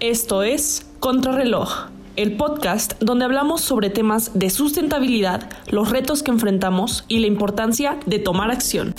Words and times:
Esto 0.00 0.44
es 0.44 0.88
Contrarreloj, 1.00 1.88
el 2.14 2.36
podcast 2.36 2.92
donde 3.02 3.24
hablamos 3.24 3.62
sobre 3.62 3.90
temas 3.90 4.38
de 4.38 4.48
sustentabilidad, 4.48 5.50
los 5.72 5.90
retos 5.90 6.22
que 6.22 6.30
enfrentamos 6.30 7.04
y 7.08 7.18
la 7.18 7.26
importancia 7.26 7.98
de 8.06 8.20
tomar 8.20 8.52
acción. 8.52 8.94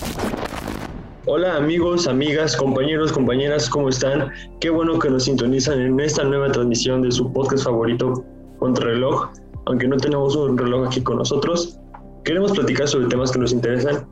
Hola 1.24 1.56
amigos, 1.56 2.06
amigas, 2.06 2.54
compañeros, 2.54 3.12
compañeras, 3.12 3.70
¿cómo 3.70 3.88
están? 3.88 4.28
Qué 4.60 4.68
bueno 4.68 4.98
que 4.98 5.08
nos 5.08 5.24
sintonizan 5.24 5.80
en 5.80 5.98
esta 6.00 6.22
nueva 6.22 6.52
transmisión 6.52 7.00
de 7.00 7.10
su 7.12 7.32
podcast 7.32 7.64
favorito, 7.64 8.22
Contrarreloj. 8.58 9.30
Aunque 9.64 9.88
no 9.88 9.96
tenemos 9.96 10.36
un 10.36 10.58
reloj 10.58 10.88
aquí 10.88 11.00
con 11.00 11.16
nosotros, 11.16 11.78
queremos 12.24 12.52
platicar 12.52 12.86
sobre 12.86 13.06
temas 13.06 13.32
que 13.32 13.38
nos 13.38 13.52
interesan. 13.52 14.06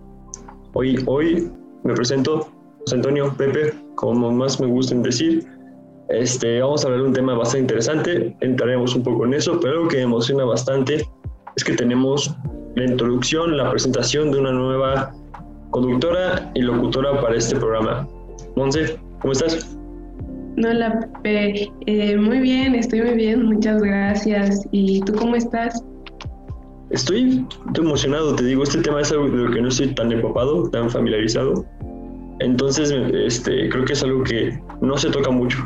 Hoy, 0.72 1.04
hoy 1.04 1.52
me 1.84 1.92
presento, 1.92 2.48
José 2.78 2.96
Antonio 2.96 3.30
Pepe, 3.36 3.74
como 3.96 4.30
más 4.30 4.58
me 4.58 4.66
gusten 4.68 5.02
decir. 5.02 5.57
Este, 6.08 6.60
vamos 6.62 6.82
a 6.84 6.86
hablar 6.86 7.02
de 7.02 7.08
un 7.08 7.12
tema 7.12 7.34
bastante 7.34 7.60
interesante, 7.60 8.34
entraremos 8.40 8.94
un 8.94 9.02
poco 9.02 9.26
en 9.26 9.34
eso, 9.34 9.60
pero 9.60 9.74
algo 9.74 9.88
que 9.88 9.98
me 9.98 10.02
emociona 10.04 10.44
bastante 10.44 11.06
es 11.54 11.64
que 11.64 11.74
tenemos 11.74 12.34
la 12.76 12.84
introducción, 12.84 13.56
la 13.58 13.70
presentación 13.70 14.32
de 14.32 14.38
una 14.38 14.52
nueva 14.52 15.12
conductora 15.70 16.50
y 16.54 16.62
locutora 16.62 17.20
para 17.20 17.36
este 17.36 17.56
programa. 17.56 18.08
Monse, 18.56 18.98
¿cómo 19.20 19.32
estás? 19.32 19.76
Hola, 20.56 21.08
Pepe. 21.22 21.70
Eh, 21.86 22.16
muy 22.16 22.38
bien, 22.40 22.74
estoy 22.74 23.02
muy 23.02 23.14
bien, 23.14 23.44
muchas 23.44 23.82
gracias. 23.82 24.66
¿Y 24.72 25.00
tú 25.02 25.12
cómo 25.12 25.36
estás? 25.36 25.84
Estoy, 26.88 27.46
estoy 27.66 27.84
emocionado, 27.84 28.34
te 28.34 28.44
digo, 28.44 28.62
este 28.62 28.80
tema 28.80 29.02
es 29.02 29.12
algo 29.12 29.28
de 29.28 29.36
lo 29.36 29.50
que 29.50 29.60
no 29.60 29.68
estoy 29.68 29.94
tan 29.94 30.10
empapado, 30.10 30.70
tan 30.70 30.88
familiarizado. 30.88 31.66
Entonces, 32.40 32.90
este, 33.12 33.68
creo 33.68 33.84
que 33.84 33.92
es 33.92 34.02
algo 34.02 34.22
que 34.24 34.58
no 34.80 34.96
se 34.96 35.10
toca 35.10 35.30
mucho 35.30 35.58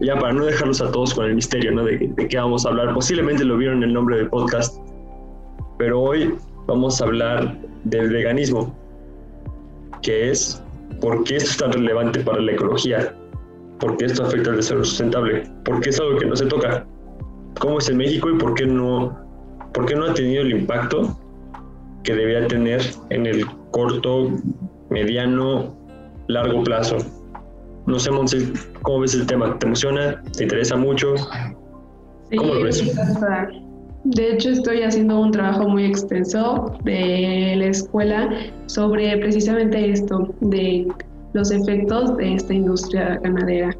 ya 0.00 0.18
para 0.18 0.32
no 0.32 0.44
dejarlos 0.44 0.80
a 0.80 0.90
todos 0.90 1.14
con 1.14 1.26
el 1.26 1.34
misterio, 1.34 1.72
¿no? 1.72 1.84
De, 1.84 2.12
qué 2.28 2.36
vamos 2.36 2.64
a 2.64 2.70
hablar. 2.70 2.94
Posiblemente 2.94 3.44
lo 3.44 3.56
vieron 3.56 3.78
en 3.78 3.90
el 3.90 3.94
nombre 3.94 4.16
del 4.16 4.28
podcast, 4.28 4.78
pero 5.78 6.00
hoy 6.00 6.34
vamos 6.66 7.00
a 7.00 7.04
hablar 7.04 7.58
del 7.84 8.10
veganismo, 8.10 8.74
que 10.02 10.30
es 10.30 10.62
por 11.00 11.24
qué 11.24 11.36
esto 11.36 11.50
es 11.50 11.56
tan 11.58 11.72
relevante 11.72 12.20
para 12.20 12.40
la 12.40 12.52
ecología, 12.52 13.14
por 13.78 13.96
qué 13.96 14.06
esto 14.06 14.24
afecta 14.24 14.50
al 14.50 14.56
desarrollo 14.56 14.84
sustentable, 14.84 15.50
por 15.64 15.80
qué 15.80 15.90
es 15.90 16.00
algo 16.00 16.18
que 16.18 16.26
no 16.26 16.36
se 16.36 16.46
toca, 16.46 16.86
cómo 17.58 17.78
es 17.78 17.88
en 17.88 17.98
México 17.98 18.30
y 18.30 18.38
por 18.38 18.54
qué 18.54 18.66
no, 18.66 19.18
por 19.74 19.86
qué 19.86 19.94
no 19.94 20.06
ha 20.06 20.14
tenido 20.14 20.42
el 20.42 20.52
impacto 20.52 21.16
que 22.04 22.14
debería 22.14 22.46
tener 22.48 22.80
en 23.10 23.26
el 23.26 23.46
corto, 23.70 24.30
mediano, 24.88 25.76
largo 26.28 26.62
plazo. 26.64 26.96
No 27.86 27.98
sé, 27.98 28.10
Monse, 28.10 28.52
¿cómo 28.82 29.00
ves 29.00 29.14
el 29.14 29.26
tema? 29.26 29.58
¿Te 29.58 29.66
emociona? 29.66 30.22
¿Te 30.36 30.44
interesa 30.44 30.76
mucho? 30.76 31.14
¿Cómo 32.36 32.54
lo 32.54 32.62
ves? 32.62 32.84
De 34.04 34.32
hecho, 34.32 34.50
estoy 34.50 34.82
haciendo 34.82 35.20
un 35.20 35.30
trabajo 35.30 35.68
muy 35.68 35.84
extenso 35.84 36.74
de 36.84 37.54
la 37.58 37.66
escuela 37.66 38.30
sobre 38.66 39.16
precisamente 39.18 39.90
esto, 39.90 40.34
de 40.40 40.86
los 41.34 41.50
efectos 41.50 42.16
de 42.16 42.34
esta 42.34 42.54
industria 42.54 43.20
ganadera. 43.22 43.76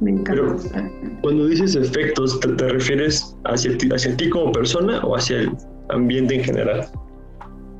Me 0.00 0.12
encanta. 0.12 0.90
cuando 1.22 1.46
dices 1.46 1.76
efectos, 1.76 2.40
¿te, 2.40 2.48
refieres 2.68 3.36
hacia 3.44 3.76
ti, 3.76 3.88
hacia 3.94 4.16
ti 4.16 4.30
como 4.30 4.50
persona 4.50 4.98
o 5.04 5.14
hacia 5.14 5.40
el 5.40 5.50
ambiente 5.90 6.36
en 6.36 6.44
general? 6.44 6.86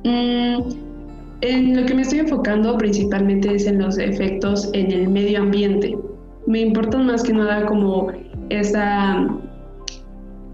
Mm, 0.05 0.61
en 1.43 1.77
lo 1.77 1.87
que 1.87 1.95
me 1.95 2.03
estoy 2.03 2.21
enfocando 2.21 2.77
principalmente 2.77 3.55
es 3.55 3.67
en 3.67 3.81
los 3.81 3.99
efectos 3.99 4.69
en 4.73 4.93
el 4.93 5.09
medio 5.09 5.41
ambiente. 5.41 5.97
Me 6.47 6.61
importan 6.61 7.07
más 7.07 7.23
que 7.23 7.33
nada 7.33 7.67
como 7.67 8.09
esa, 8.51 9.27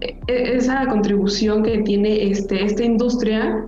e, 0.01 0.17
esa 0.27 0.87
contribución 0.87 1.63
que 1.63 1.79
tiene 1.79 2.29
este, 2.29 2.63
esta 2.63 2.83
industria 2.83 3.65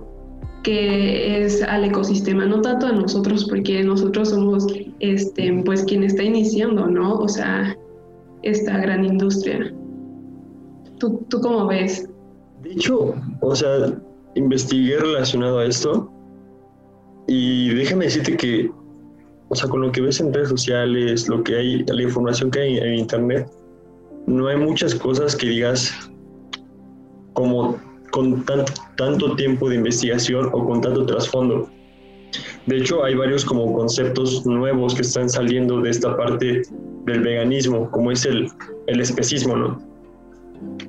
que 0.62 1.42
es 1.42 1.62
al 1.62 1.84
ecosistema, 1.84 2.44
no 2.44 2.60
tanto 2.60 2.86
a 2.86 2.92
nosotros, 2.92 3.46
porque 3.48 3.82
nosotros 3.82 4.28
somos 4.28 4.66
este, 5.00 5.62
pues 5.64 5.84
quien 5.84 6.02
está 6.04 6.22
iniciando, 6.22 6.86
¿no? 6.86 7.14
O 7.14 7.28
sea, 7.28 7.74
esta 8.42 8.76
gran 8.78 9.04
industria. 9.04 9.72
¿Tú, 10.98 11.24
¿Tú 11.28 11.40
cómo 11.40 11.66
ves? 11.66 12.10
De 12.62 12.72
hecho, 12.72 13.14
o 13.40 13.56
sea, 13.56 13.98
investigué 14.34 14.98
relacionado 14.98 15.60
a 15.60 15.64
esto 15.64 16.12
y 17.32 17.72
déjame 17.74 18.06
decirte 18.06 18.36
que, 18.36 18.68
o 19.50 19.54
sea, 19.54 19.68
con 19.68 19.82
lo 19.82 19.92
que 19.92 20.00
ves 20.00 20.18
en 20.18 20.34
redes 20.34 20.48
sociales, 20.48 21.28
lo 21.28 21.44
que 21.44 21.54
hay, 21.54 21.84
la 21.84 22.02
información 22.02 22.50
que 22.50 22.58
hay 22.58 22.78
en 22.78 22.94
internet, 22.94 23.48
no 24.26 24.48
hay 24.48 24.56
muchas 24.56 24.96
cosas 24.96 25.36
que 25.36 25.46
digas 25.46 25.94
como 27.34 27.78
con 28.10 28.44
tanto, 28.46 28.72
tanto 28.96 29.36
tiempo 29.36 29.68
de 29.68 29.76
investigación 29.76 30.50
o 30.52 30.66
con 30.66 30.80
tanto 30.80 31.06
trasfondo. 31.06 31.70
De 32.66 32.78
hecho, 32.78 33.04
hay 33.04 33.14
varios 33.14 33.44
como 33.44 33.72
conceptos 33.74 34.44
nuevos 34.44 34.96
que 34.96 35.02
están 35.02 35.30
saliendo 35.30 35.80
de 35.82 35.90
esta 35.90 36.16
parte 36.16 36.62
del 37.06 37.20
veganismo, 37.20 37.88
como 37.92 38.10
es 38.10 38.24
el, 38.24 38.48
el 38.88 39.00
especismo, 39.00 39.56
¿no? 39.56 39.80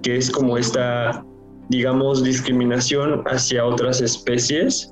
Que 0.02 0.18
es 0.18 0.31
como 0.31 0.58
esta, 0.58 1.23
digamos, 1.69 2.23
discriminación 2.23 3.22
hacia 3.28 3.63
otras 3.63 4.02
especies 4.02 4.91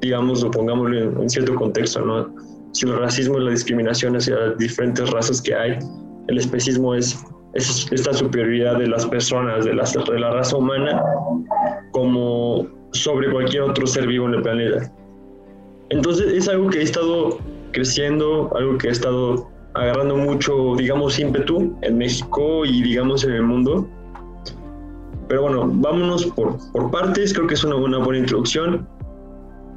digamos, 0.00 0.42
lo 0.42 0.50
pongámoslo 0.50 1.22
en, 1.22 1.30
cierto 1.30 1.54
contexto, 1.54 2.00
¿no? 2.00 2.32
Si 2.72 2.86
el 2.86 2.98
racismo 2.98 3.38
es 3.38 3.44
la 3.44 3.50
discriminación 3.50 4.16
hacia 4.16 4.36
las 4.36 4.58
diferentes 4.58 5.10
razas 5.10 5.40
que 5.40 5.54
hay, 5.54 5.78
el 6.28 6.38
especismo 6.38 6.94
es, 6.94 7.24
esta 7.54 8.12
superioridad 8.12 8.78
de 8.78 8.86
las 8.86 9.06
personas, 9.06 9.64
de 9.64 9.74
la, 9.74 9.84
de 9.84 10.18
la 10.20 10.30
raza 10.30 10.56
humana, 10.56 11.02
como 11.92 12.66
sobre 12.92 13.30
cualquier 13.30 13.62
otro 13.62 13.86
ser 13.86 14.06
vivo 14.06 14.28
en 14.28 14.34
el 14.34 14.42
planeta. 14.42 14.92
Entonces 15.90 16.32
es 16.32 16.48
algo 16.48 16.68
que 16.68 16.80
ha 16.80 16.82
estado 16.82 17.38
creciendo, 17.72 18.50
algo 18.54 18.78
que 18.78 18.88
ha 18.88 18.92
estado 18.92 19.48
agarrando 19.74 20.16
mucho, 20.16 20.74
digamos, 20.76 21.18
ímpetu 21.18 21.76
en 21.82 21.98
México 21.98 22.64
y, 22.64 22.82
digamos, 22.82 23.24
en 23.24 23.32
el 23.32 23.42
mundo. 23.42 23.88
Pero 25.28 25.42
bueno, 25.42 25.70
vámonos 25.72 26.26
por, 26.26 26.56
por 26.72 26.90
partes, 26.90 27.32
creo 27.32 27.46
que 27.46 27.54
es 27.54 27.64
una, 27.64 27.76
una 27.76 27.98
buena 27.98 28.20
introducción 28.20 28.86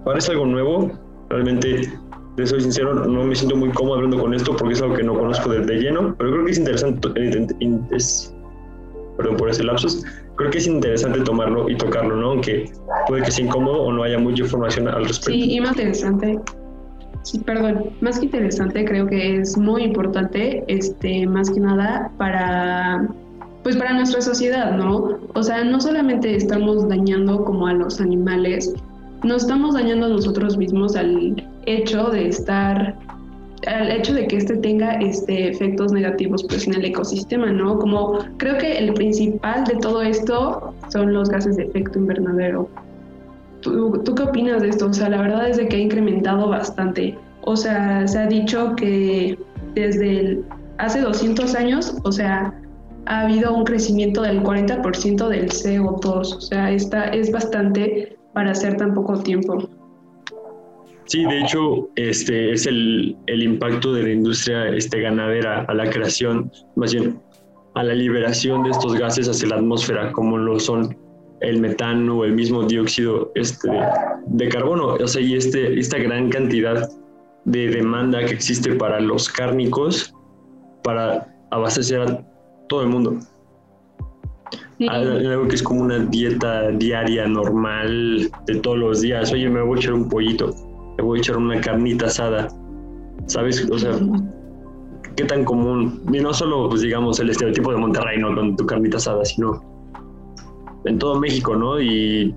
parece 0.04 0.32
algo 0.32 0.46
nuevo. 0.46 0.92
Realmente, 1.30 1.92
de 2.36 2.48
soy 2.48 2.62
sincero, 2.62 2.94
no 2.94 3.24
me 3.24 3.36
siento 3.36 3.56
muy 3.56 3.70
cómodo 3.70 3.96
hablando 3.96 4.20
con 4.20 4.34
esto 4.34 4.56
porque 4.56 4.74
es 4.74 4.82
algo 4.82 4.96
que 4.96 5.04
no 5.04 5.14
conozco 5.14 5.50
de, 5.50 5.76
lleno, 5.76 6.16
pero 6.18 6.32
creo 6.32 6.46
que 6.46 6.52
es 6.52 6.58
interesante, 6.58 7.10
es, 7.92 8.36
perdón 9.18 9.38
por 9.38 9.50
ese 9.50 9.64
lapsus, 9.64 10.04
creo 10.36 10.52
que 10.52 10.58
es 10.58 10.68
interesante 10.68 11.22
tomarlo 11.22 11.70
y 11.70 11.78
tocarlo, 11.78 12.16
¿no? 12.16 12.32
Aunque 12.32 12.70
puede 13.08 13.24
que 13.24 13.32
sea 13.32 13.46
incómodo 13.46 13.84
o 13.84 13.94
no 13.94 14.04
haya 14.04 14.18
mucha 14.18 14.44
información 14.44 14.88
al 14.88 15.06
respecto. 15.06 15.32
Sí, 15.32 15.54
y 15.54 15.62
más 15.62 15.72
interesante. 15.72 16.40
Sí, 17.24 17.40
perdón, 17.40 17.92
más 18.02 18.20
que 18.20 18.26
interesante, 18.26 18.84
creo 18.84 19.08
que 19.08 19.38
es 19.38 19.58
muy 19.58 19.84
importante, 19.84 20.64
este, 20.68 21.28
más 21.28 21.50
que 21.52 21.60
nada 21.60 22.12
para 22.18 23.08
pues 23.64 23.78
para 23.78 23.94
nuestra 23.94 24.22
sociedad, 24.22 24.76
¿no? 24.76 25.20
O 25.34 25.44
sea, 25.44 25.64
no 25.64 25.80
solamente 25.80 26.36
estamos 26.36 26.88
dañando 26.90 27.44
como 27.46 27.68
a 27.68 27.74
los 27.74 28.02
animales, 28.02 28.74
nos 29.24 29.44
estamos 29.44 29.76
dañando 29.76 30.08
a 30.08 30.10
nosotros 30.10 30.58
mismos 30.58 30.96
al 30.96 31.44
hecho 31.66 32.10
de 32.10 32.28
estar 32.28 32.98
al 33.68 33.92
hecho 33.92 34.14
de 34.14 34.28
que 34.28 34.38
este 34.38 34.58
tenga 34.58 34.94
este 34.94 35.50
efectos 35.50 35.92
negativos 35.92 36.44
pues 36.44 36.66
en 36.68 36.74
el 36.74 36.86
ecosistema, 36.86 37.52
¿no? 37.52 37.78
Como 37.78 38.20
creo 38.38 38.58
que 38.58 38.78
el 38.78 38.94
principal 38.94 39.64
de 39.66 39.76
todo 39.76 40.02
esto 40.02 40.74
son 40.90 41.14
los 41.14 41.30
gases 41.30 41.58
de 41.58 41.66
efecto 41.66 42.00
invernadero. 42.00 42.70
¿Tú, 43.62 44.02
¿Tú, 44.04 44.16
qué 44.16 44.24
opinas 44.24 44.64
de 44.64 44.70
esto? 44.70 44.88
O 44.88 44.94
sea, 44.94 45.10
la 45.10 45.22
verdad 45.22 45.48
es 45.48 45.60
que 45.60 45.76
ha 45.76 45.80
incrementado 45.80 46.50
bastante. 46.50 47.16
O 47.44 47.56
sea, 47.56 48.08
se 48.08 48.18
ha 48.18 48.26
dicho 48.26 48.76
que 48.76 49.38
desde 49.76 50.42
hace 50.80 51.02
200 51.02 51.54
años, 51.54 51.96
o 52.04 52.12
sea, 52.12 52.52
ha 53.06 53.22
habido 53.22 53.54
un 53.54 53.64
crecimiento 53.64 54.24
del 54.24 54.42
40% 54.42 55.28
del 55.28 55.50
CO2. 55.50 56.06
O 56.06 56.42
sea, 56.42 56.72
esta 56.72 57.10
es 57.10 57.32
bastante 57.32 58.18
para 58.34 58.52
hacer 58.52 58.78
tan 58.78 58.94
poco 58.94 59.20
tiempo. 59.20 59.70
Sí, 61.06 61.26
de 61.26 61.42
hecho, 61.42 61.90
este 61.96 62.54
es 62.54 62.66
el, 62.66 63.18
el 63.28 63.44
impacto 63.44 63.94
de 63.94 64.04
la 64.04 64.12
industria 64.12 64.70
este, 64.70 65.02
ganadera 65.02 65.66
a 65.68 65.74
la 65.74 65.90
creación, 65.90 66.52
más 66.76 66.94
bien 66.94 67.20
a 67.76 67.84
la 67.84 67.94
liberación 67.94 68.64
de 68.64 68.70
estos 68.70 68.96
gases 68.96 69.28
hacia 69.28 69.50
la 69.50 69.56
atmósfera, 69.56 70.12
como 70.12 70.38
lo 70.38 70.60
son 70.60 70.98
el 71.42 71.60
metano 71.60 72.20
o 72.20 72.26
el 72.26 72.34
mismo 72.34 72.64
dióxido 72.64 73.32
este, 73.36 73.70
de 74.28 74.50
carbono. 74.50 74.96
O 74.96 75.08
sea, 75.08 75.22
y 75.22 75.36
este, 75.36 75.80
esta 75.80 75.98
gran 75.98 76.30
cantidad 76.30 76.90
de 77.46 77.68
demanda 77.70 78.24
que 78.24 78.34
existe 78.34 78.76
para 78.76 79.00
los 79.00 79.28
cárnicos 79.28 80.14
para 80.84 81.28
abastecer 81.50 82.02
a 82.02 82.24
todo 82.68 82.84
el 82.84 82.90
mundo. 82.90 83.20
Algo 84.88 85.48
que 85.48 85.56
es 85.56 85.64
como 85.64 85.82
una 85.82 86.00
dieta 86.00 86.70
diaria 86.72 87.28
normal 87.28 88.30
de 88.48 88.56
todos 88.56 88.78
los 88.78 89.02
días. 89.02 89.32
Oye, 89.32 89.50
me 89.50 89.62
voy 89.62 89.78
a 89.78 89.80
echar 89.82 89.94
un 89.94 90.10
pollito, 90.10 90.54
me 90.98 91.04
voy 91.04 91.20
a 91.20 91.22
echar 91.22 91.38
una 91.38 91.62
carnita 91.62 92.08
asada. 92.08 92.48
¿Sabes? 93.28 93.70
O 93.70 93.78
sea, 93.78 93.92
qué 95.16 95.24
tan 95.26 95.46
común, 95.46 96.02
y 96.12 96.20
no 96.20 96.34
solo, 96.34 96.70
pues 96.70 96.82
digamos, 96.82 97.20
el 97.20 97.30
estereotipo 97.30 97.72
de 97.72 97.78
Monterrey, 97.78 98.18
¿no? 98.20 98.34
Con 98.36 98.56
tu 98.56 98.66
carnita 98.66 98.98
asada, 98.98 99.24
sino 99.24 99.62
en 100.86 100.98
todo 100.98 101.20
México, 101.20 101.56
¿no? 101.56 101.80
Y 101.80 102.34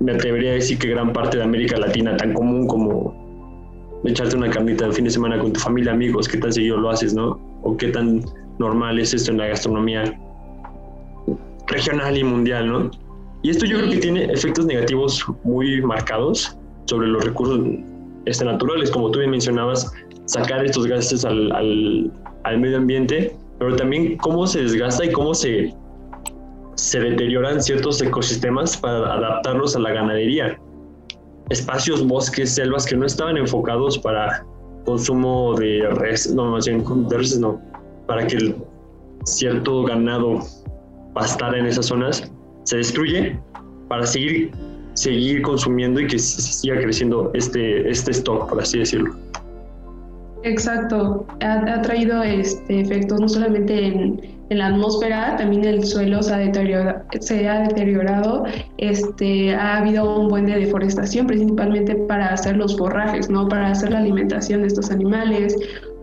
me 0.00 0.12
atrevería 0.12 0.50
a 0.50 0.54
decir 0.54 0.78
que 0.78 0.88
gran 0.88 1.12
parte 1.12 1.38
de 1.38 1.44
América 1.44 1.78
Latina, 1.78 2.16
tan 2.16 2.34
común 2.34 2.66
como 2.66 4.00
echarte 4.04 4.36
una 4.36 4.50
carnita 4.50 4.86
el 4.86 4.92
fin 4.92 5.06
de 5.06 5.10
semana 5.10 5.38
con 5.38 5.52
tu 5.52 5.60
familia, 5.60 5.92
amigos, 5.92 6.28
qué 6.28 6.38
tan 6.38 6.52
seguido 6.52 6.76
lo 6.76 6.90
haces, 6.90 7.14
¿no? 7.14 7.40
O 7.62 7.76
qué 7.76 7.88
tan 7.88 8.22
normal 8.58 8.98
es 8.98 9.14
esto 9.14 9.32
en 9.32 9.38
la 9.38 9.46
gastronomía 9.48 10.04
regional 11.66 12.16
y 12.16 12.24
mundial, 12.24 12.68
¿no? 12.68 12.90
Y 13.42 13.50
esto 13.50 13.66
yo 13.66 13.78
creo 13.78 13.90
que 13.90 13.98
tiene 13.98 14.24
efectos 14.24 14.66
negativos 14.66 15.24
muy 15.44 15.80
marcados 15.82 16.56
sobre 16.86 17.08
los 17.08 17.24
recursos 17.24 17.60
este, 18.24 18.44
naturales, 18.44 18.90
como 18.90 19.10
tú 19.10 19.18
bien 19.20 19.30
mencionabas, 19.30 19.92
sacar 20.26 20.64
estos 20.64 20.86
gases 20.86 21.24
al, 21.24 21.52
al, 21.52 22.12
al 22.44 22.58
medio 22.58 22.78
ambiente, 22.78 23.36
pero 23.58 23.76
también 23.76 24.16
cómo 24.18 24.46
se 24.46 24.62
desgasta 24.62 25.04
y 25.04 25.12
cómo 25.12 25.34
se, 25.34 25.72
se 26.74 27.00
deterioran 27.00 27.62
ciertos 27.62 28.00
ecosistemas 28.02 28.76
para 28.76 29.14
adaptarlos 29.14 29.76
a 29.76 29.80
la 29.80 29.92
ganadería. 29.92 30.58
Espacios, 31.50 32.06
bosques, 32.06 32.54
selvas 32.54 32.86
que 32.86 32.96
no 32.96 33.06
estaban 33.06 33.36
enfocados 33.36 33.98
para 33.98 34.44
consumo 34.84 35.54
de 35.54 35.88
res, 35.90 36.32
no, 36.32 36.46
más 36.46 36.66
bien 36.66 36.84
de 37.08 37.16
res 37.16 37.38
no, 37.38 37.60
para 38.06 38.26
que 38.26 38.36
el 38.36 38.56
cierto 39.24 39.84
ganado 39.84 40.40
pastara 41.16 41.58
en 41.58 41.66
esas 41.66 41.86
zonas, 41.86 42.30
se 42.64 42.76
destruye 42.76 43.38
para 43.88 44.06
seguir, 44.06 44.52
seguir 44.92 45.40
consumiendo 45.40 45.98
y 45.98 46.06
que 46.06 46.18
siga 46.18 46.76
creciendo 46.76 47.30
este, 47.32 47.88
este 47.90 48.10
stock, 48.10 48.50
por 48.50 48.60
así 48.60 48.80
decirlo. 48.80 49.16
Exacto, 50.42 51.26
ha, 51.40 51.80
traído 51.80 52.22
este, 52.22 52.80
efectos 52.80 53.18
no 53.18 53.28
solamente 53.28 53.86
en, 53.86 54.20
en, 54.50 54.58
la 54.58 54.66
atmósfera, 54.66 55.36
también 55.36 55.64
el 55.64 55.84
suelo 55.84 56.22
se 56.22 56.34
ha 56.34 56.38
deteriorado, 56.38 57.02
se 57.18 57.48
ha, 57.48 57.66
deteriorado 57.66 58.44
este, 58.76 59.54
ha 59.54 59.78
habido 59.78 60.20
un 60.20 60.28
buen 60.28 60.46
de 60.46 60.60
deforestación 60.60 61.26
principalmente 61.26 61.94
para 61.94 62.26
hacer 62.26 62.58
los 62.58 62.76
forrajes, 62.76 63.30
¿no? 63.30 63.48
para 63.48 63.70
hacer 63.70 63.90
la 63.90 63.98
alimentación 63.98 64.60
de 64.60 64.68
estos 64.68 64.90
animales. 64.90 65.56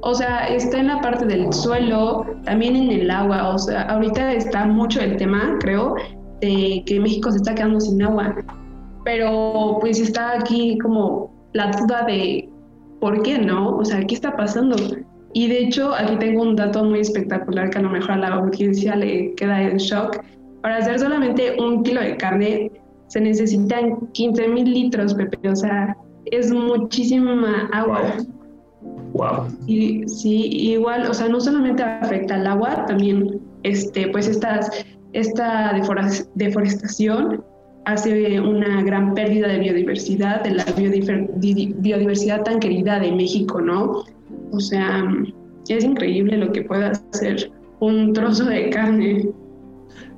O 0.06 0.14
sea, 0.14 0.48
está 0.48 0.80
en 0.80 0.88
la 0.88 1.00
parte 1.00 1.26
del 1.26 1.52
suelo, 1.54 2.26
también 2.44 2.76
en 2.76 2.92
el 2.92 3.10
agua. 3.10 3.54
O 3.54 3.58
sea, 3.58 3.84
ahorita 3.84 4.34
está 4.34 4.66
mucho 4.66 5.00
el 5.00 5.16
tema, 5.16 5.58
creo, 5.62 5.96
de 6.42 6.84
que 6.86 7.00
México 7.00 7.32
se 7.32 7.38
está 7.38 7.56
quedando 7.56 7.80
sin 7.80 8.04
agua. 8.04 8.36
Pero 9.06 9.78
pues 9.80 10.00
está 10.00 10.40
aquí 10.40 10.78
como 10.80 11.32
la 11.54 11.72
duda 11.72 12.04
de 12.06 12.50
por 13.00 13.22
qué 13.22 13.38
no, 13.38 13.78
o 13.78 13.86
sea, 13.86 14.06
¿qué 14.06 14.16
está 14.16 14.36
pasando? 14.36 14.76
Y 15.34 15.48
de 15.48 15.60
hecho, 15.60 15.94
aquí 15.94 16.18
tengo 16.18 16.42
un 16.42 16.56
dato 16.56 16.84
muy 16.84 17.00
espectacular 17.00 17.70
que 17.70 17.80
a 17.80 17.82
lo 17.82 17.90
mejor 17.90 18.12
a 18.12 18.18
la 18.18 18.28
audiencia 18.36 18.96
le 18.98 19.34
queda 19.36 19.62
en 19.62 19.78
shock. 19.78 20.22
Para 20.62 20.78
hacer 20.78 21.00
solamente 21.00 21.56
un 21.60 21.84
kilo 21.84 22.02
de 22.02 22.18
carne 22.18 22.72
se 23.08 23.22
necesitan 23.22 24.08
15 24.12 24.48
mil 24.50 24.72
litros, 24.72 25.14
Pepe. 25.14 25.50
O 25.50 25.56
sea, 25.56 25.96
es 26.26 26.52
muchísima 26.52 27.70
agua. 27.72 28.02
Y, 29.68 30.07
sí, 30.07 30.48
igual, 30.71 31.07
o 31.10 31.13
sea, 31.13 31.27
no 31.30 31.39
solamente 31.39 31.83
afecta 31.83 32.36
al 32.36 32.48
agua, 32.48 32.86
también, 32.86 33.39
este, 33.63 34.07
pues 34.07 34.27
estas 34.27 34.71
esta 35.13 35.80
deforestación 36.36 37.44
hace 37.86 38.39
una 38.39 38.81
gran 38.81 39.13
pérdida 39.13 39.48
de 39.48 39.60
biodiversidad, 39.60 40.44
de 40.44 40.51
la 40.51 40.65
biodiversidad 40.75 42.44
tan 42.44 42.60
querida 42.60 43.00
de 43.00 43.12
México, 43.12 43.62
¿no? 43.62 44.04
O 44.51 44.60
sea, 44.60 45.04
es 45.68 45.83
increíble 45.83 46.38
lo 46.38 46.51
que 46.51 46.63
puede 46.63 46.86
hacer 46.86 47.51
un 47.80 48.13
trozo 48.13 48.45
de 48.45 48.69
carne. 48.69 49.30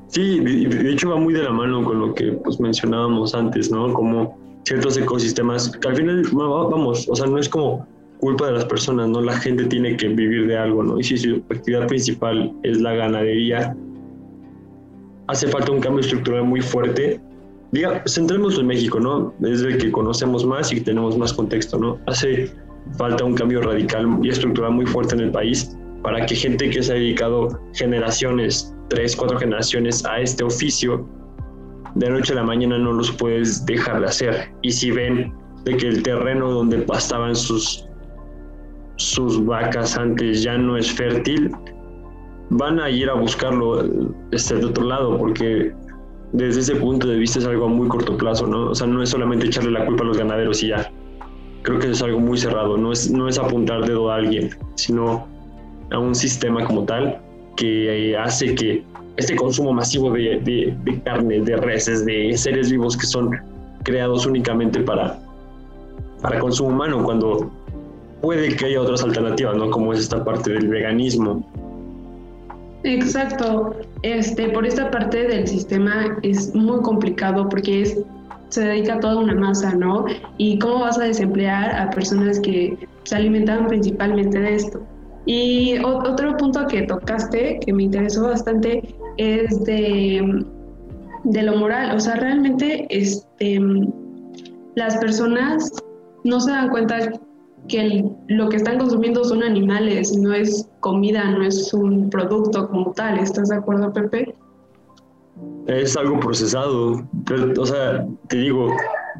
Sí, 0.07 0.39
de 0.39 0.93
hecho 0.93 1.09
va 1.09 1.17
muy 1.17 1.33
de 1.33 1.43
la 1.43 1.51
mano 1.51 1.83
con 1.83 1.99
lo 1.99 2.13
que 2.13 2.31
pues, 2.31 2.59
mencionábamos 2.59 3.33
antes, 3.35 3.71
¿no? 3.71 3.91
Como 3.93 4.37
ciertos 4.63 4.97
ecosistemas, 4.97 5.69
que 5.69 5.87
al 5.87 5.95
final, 5.95 6.23
vamos, 6.33 7.09
o 7.09 7.15
sea, 7.15 7.25
no 7.27 7.37
es 7.37 7.49
como 7.49 7.85
culpa 8.25 8.47
de 8.47 8.53
las 8.53 8.65
personas, 8.65 9.07
¿no? 9.07 9.21
La 9.21 9.37
gente 9.37 9.65
tiene 9.65 9.95
que 9.95 10.07
vivir 10.07 10.47
de 10.47 10.57
algo, 10.57 10.81
¿no? 10.81 10.99
Y 10.99 11.03
si 11.03 11.15
su 11.15 11.43
actividad 11.51 11.85
principal 11.85 12.51
es 12.63 12.81
la 12.81 12.95
ganadería, 12.95 13.77
hace 15.27 15.47
falta 15.47 15.71
un 15.71 15.79
cambio 15.79 16.01
estructural 16.01 16.43
muy 16.43 16.59
fuerte. 16.59 17.21
Diga, 17.71 18.01
centremos 18.07 18.57
en 18.57 18.65
México, 18.65 18.99
¿no? 18.99 19.31
Es 19.43 19.61
el 19.61 19.77
que 19.77 19.91
conocemos 19.91 20.43
más 20.43 20.73
y 20.73 20.81
tenemos 20.81 21.15
más 21.19 21.33
contexto, 21.33 21.77
¿no? 21.77 21.99
Hace 22.07 22.51
falta 22.97 23.23
un 23.23 23.35
cambio 23.35 23.61
radical 23.61 24.19
y 24.23 24.29
estructural 24.29 24.71
muy 24.71 24.87
fuerte 24.87 25.13
en 25.13 25.21
el 25.21 25.31
país 25.31 25.77
para 26.01 26.25
que 26.25 26.35
gente 26.35 26.71
que 26.71 26.81
se 26.81 26.93
ha 26.93 26.95
dedicado 26.95 27.59
generaciones, 27.73 28.75
tres, 28.89 29.15
cuatro 29.15 29.37
generaciones 29.37 30.03
a 30.03 30.19
este 30.19 30.43
oficio, 30.43 31.07
de 31.93 32.09
noche 32.09 32.33
a 32.33 32.37
la 32.37 32.43
mañana 32.43 32.79
no 32.79 32.91
los 32.91 33.11
puedes 33.11 33.63
dejar 33.67 33.99
de 33.99 34.07
hacer. 34.07 34.51
Y 34.63 34.71
si 34.71 34.89
ven 34.89 35.31
de 35.63 35.77
que 35.77 35.87
el 35.89 36.01
terreno 36.01 36.49
donde 36.49 36.79
pastaban 36.79 37.35
sus, 37.35 37.85
sus 38.97 39.43
vacas 39.45 39.97
antes 39.97 40.43
ya 40.43 40.57
no 40.57 40.77
es 40.77 40.91
fértil, 40.91 41.51
van 42.49 42.79
a 42.79 42.89
ir 42.89 43.09
a 43.09 43.13
buscarlo 43.13 43.83
este, 44.31 44.55
de 44.55 44.65
otro 44.65 44.85
lado, 44.85 45.17
porque 45.17 45.73
desde 46.33 46.61
ese 46.61 46.75
punto 46.75 47.07
de 47.07 47.17
vista 47.17 47.39
es 47.39 47.45
algo 47.45 47.65
a 47.65 47.69
muy 47.69 47.87
corto 47.87 48.17
plazo, 48.17 48.47
¿no? 48.47 48.69
O 48.69 48.75
sea, 48.75 48.87
no 48.87 49.01
es 49.01 49.09
solamente 49.09 49.47
echarle 49.47 49.71
la 49.71 49.85
culpa 49.85 50.03
a 50.03 50.07
los 50.07 50.17
ganaderos 50.17 50.63
y 50.63 50.69
ya. 50.69 50.91
Creo 51.63 51.79
que 51.79 51.91
es 51.91 52.01
algo 52.01 52.19
muy 52.19 52.37
cerrado, 52.37 52.77
no 52.77 52.91
es, 52.91 53.09
no 53.09 53.27
es 53.27 53.39
apuntar 53.39 53.85
dedo 53.85 54.11
a 54.11 54.15
alguien, 54.15 54.51
sino 54.75 55.27
a 55.91 55.99
un 55.99 56.13
sistema 56.13 56.63
como 56.65 56.83
tal 56.83 57.19
que 57.55 58.11
eh, 58.11 58.17
hace 58.17 58.53
que 58.53 58.83
este 59.17 59.35
consumo 59.35 59.73
masivo 59.73 60.11
de, 60.11 60.39
de, 60.41 60.75
de 60.83 61.01
carne, 61.01 61.39
de 61.41 61.57
reses, 61.57 62.05
de 62.05 62.37
seres 62.37 62.69
vivos 62.69 62.97
que 62.97 63.05
son 63.05 63.31
creados 63.83 64.25
únicamente 64.25 64.81
para, 64.81 65.19
para 66.21 66.39
consumo 66.39 66.69
humano, 66.69 67.03
cuando 67.03 67.51
puede 68.25 68.55
que 68.55 68.65
haya 68.65 68.81
otras 68.81 69.03
alternativas, 69.03 69.55
¿no? 69.55 69.69
Como 69.69 69.93
es 69.93 69.99
esta 69.99 70.23
parte 70.23 70.51
del 70.51 70.67
veganismo, 70.67 71.45
Exacto. 72.83 73.75
Este, 74.03 74.49
por 74.49 74.65
esta 74.65 74.91
parte 74.91 75.27
del 75.27 75.47
sistema 75.47 76.17
es 76.21 76.53
muy 76.53 76.81
complicado 76.81 77.49
porque 77.49 77.81
es, 77.81 77.99
se 78.49 78.61
dedica 78.61 78.95
a 78.95 78.99
toda 78.99 79.17
una 79.17 79.33
masa, 79.33 79.73
¿no? 79.73 80.05
Y 80.37 80.59
cómo 80.59 80.81
vas 80.81 80.99
a 80.99 81.05
desemplear 81.05 81.75
a 81.75 81.89
personas 81.89 82.39
que 82.39 82.77
se 83.03 83.15
alimentan 83.15 83.67
principalmente 83.67 84.39
de 84.39 84.55
esto. 84.55 84.81
Y 85.25 85.79
otro 85.83 86.37
punto 86.37 86.67
que 86.67 86.83
tocaste, 86.83 87.59
que 87.65 87.73
me 87.73 87.83
interesó 87.83 88.27
bastante, 88.27 88.95
es 89.17 89.63
de, 89.63 90.45
de 91.23 91.41
lo 91.41 91.55
moral. 91.57 91.95
O 91.95 91.99
sea, 91.99 92.15
realmente 92.15 92.85
este, 92.91 93.59
las 94.75 94.95
personas 94.97 95.71
no 96.23 96.39
se 96.39 96.51
dan 96.51 96.69
cuenta 96.69 97.13
que 97.67 98.05
lo 98.27 98.49
que 98.49 98.57
están 98.57 98.77
consumiendo 98.77 99.23
son 99.23 99.43
animales, 99.43 100.15
no 100.17 100.33
es 100.33 100.69
comida, 100.79 101.29
no 101.31 101.43
es 101.43 101.73
un 101.73 102.09
producto 102.09 102.67
como 102.69 102.91
tal. 102.93 103.19
¿Estás 103.19 103.49
de 103.49 103.55
acuerdo, 103.55 103.91
Pepe? 103.91 104.35
Es 105.67 105.97
algo 105.97 106.19
procesado. 106.19 107.03
o 107.57 107.65
sea, 107.65 108.05
te 108.29 108.37
digo, 108.37 108.69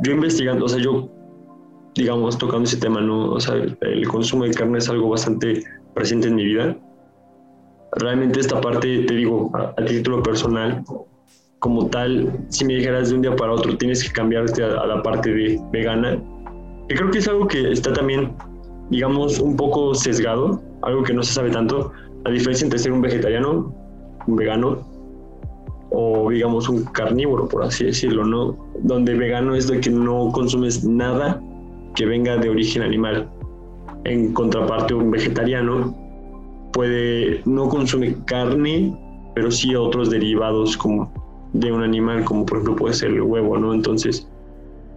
yo 0.04 0.12
investigando, 0.12 0.66
o 0.66 0.70
sea, 0.70 0.82
yo, 0.82 1.10
digamos, 1.96 2.38
tocando 2.38 2.66
ese 2.66 2.78
tema, 2.78 3.02
¿no? 3.02 3.32
O 3.32 3.40
sea, 3.40 3.56
el 3.56 4.08
consumo 4.08 4.44
de 4.44 4.52
carne 4.52 4.78
es 4.78 4.90
algo 4.90 5.10
bastante 5.10 5.64
presente 5.94 6.28
en 6.28 6.36
mi 6.36 6.46
vida. 6.46 6.78
Realmente 7.94 8.40
esta 8.40 8.60
parte, 8.62 9.06
te 9.06 9.14
digo, 9.16 9.52
a, 9.56 9.74
a 9.78 9.86
título 9.86 10.22
personal, 10.22 10.84
como 11.60 11.88
tal, 11.88 12.46
si 12.50 12.66
me 12.66 12.76
dijeras 12.76 13.10
de 13.10 13.16
un 13.16 13.22
día 13.22 13.36
para 13.36 13.54
otro 13.54 13.76
tienes 13.78 14.04
que 14.04 14.12
cambiarte 14.12 14.64
a, 14.64 14.82
a 14.82 14.86
la 14.86 15.02
parte 15.02 15.34
de 15.34 15.60
vegana, 15.72 16.22
que 16.88 16.96
creo 16.96 17.12
que 17.12 17.20
es 17.20 17.28
algo 17.28 17.48
que 17.48 17.72
está 17.72 17.94
también, 17.94 18.34
digamos, 18.90 19.40
un 19.40 19.56
poco 19.56 19.96
sesgado, 19.96 20.62
algo 20.84 21.04
que 21.04 21.14
no 21.14 21.24
se 21.24 21.34
sabe 21.34 21.52
tanto, 21.52 21.92
la 22.24 22.32
diferencia 22.32 22.66
entre 22.66 22.80
ser 22.80 22.92
un 22.92 23.02
vegetariano, 23.02 23.74
un 24.28 24.36
vegano, 24.36 24.80
o 25.92 26.30
digamos 26.30 26.68
un 26.68 26.84
carnívoro, 26.86 27.48
por 27.48 27.64
así 27.64 27.86
decirlo, 27.86 28.26
¿no? 28.26 28.58
Donde 28.82 29.14
vegano 29.16 29.56
es 29.56 29.68
de 29.68 29.80
que 29.80 29.90
no 29.90 30.30
consumes 30.32 30.84
nada 30.84 31.42
que 31.96 32.06
venga 32.06 32.38
de 32.38 32.50
origen 32.50 32.82
animal. 32.82 33.30
En 34.04 34.34
contraparte, 34.34 34.94
un 34.94 35.10
vegetariano 35.10 35.96
puede, 36.74 37.42
no 37.46 37.70
consume 37.70 38.16
carne, 38.26 38.96
pero 39.34 39.50
sí 39.50 39.76
otros 39.76 40.10
derivados 40.10 40.76
como 40.76 41.12
de 41.54 41.72
un 41.72 41.82
animal, 41.82 42.26
como 42.26 42.46
por 42.46 42.58
ejemplo 42.58 42.76
puede 42.76 42.94
ser 42.94 43.12
el 43.12 43.22
huevo, 43.22 43.58
¿no? 43.58 43.74
Entonces, 43.74 44.28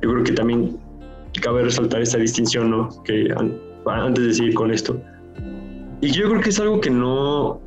yo 0.02 0.11
creo 0.11 0.25
que 0.25 0.33
también 0.33 0.76
cabe 1.40 1.62
resaltar 1.62 2.02
esta 2.02 2.18
distinción, 2.18 2.71
¿no? 2.71 2.88
Que 3.04 3.35
antes 3.87 4.25
de 4.25 4.35
seguir 4.35 4.54
con 4.54 4.71
esto. 4.71 5.00
Y 6.00 6.11
yo 6.11 6.28
creo 6.28 6.40
que 6.40 6.50
es 6.50 6.61
algo 6.61 6.80
que 6.80 6.90
no, 6.90 7.61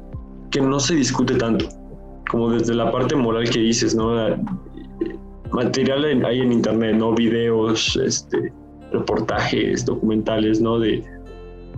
que 0.51 0.61
no 0.61 0.79
se 0.79 0.95
discute 0.95 1.35
tanto, 1.35 1.67
como 2.29 2.51
desde 2.51 2.73
la 2.73 2.91
parte 2.91 3.15
moral 3.15 3.49
que 3.49 3.59
dices, 3.59 3.95
¿no? 3.95 4.13
Material 5.51 6.05
hay 6.25 6.39
en 6.39 6.53
internet, 6.53 6.95
¿no? 6.95 7.13
Videos, 7.13 7.97
este, 7.97 8.53
reportajes, 8.91 9.85
documentales, 9.85 10.61
¿no? 10.61 10.79
De, 10.79 11.03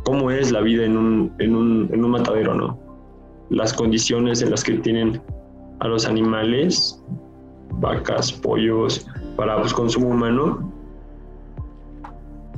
cómo 0.04 0.32
es 0.32 0.52
la 0.52 0.62
vida 0.62 0.86
en 0.86 0.98
un, 0.98 1.34
en 1.40 1.56
un, 1.56 1.90
en 1.92 2.04
un 2.04 2.12
matadero, 2.12 2.54
¿no? 2.54 2.78
Las 3.50 3.74
condiciones 3.74 4.42
en 4.42 4.52
las 4.52 4.64
que 4.64 4.74
tienen 4.74 5.22
a 5.80 5.88
los 5.88 6.06
animales, 6.06 7.02
vacas, 7.80 8.32
pollos, 8.32 9.06
para 9.36 9.60
pues, 9.60 9.74
consumo 9.74 10.10
humano, 10.10 10.73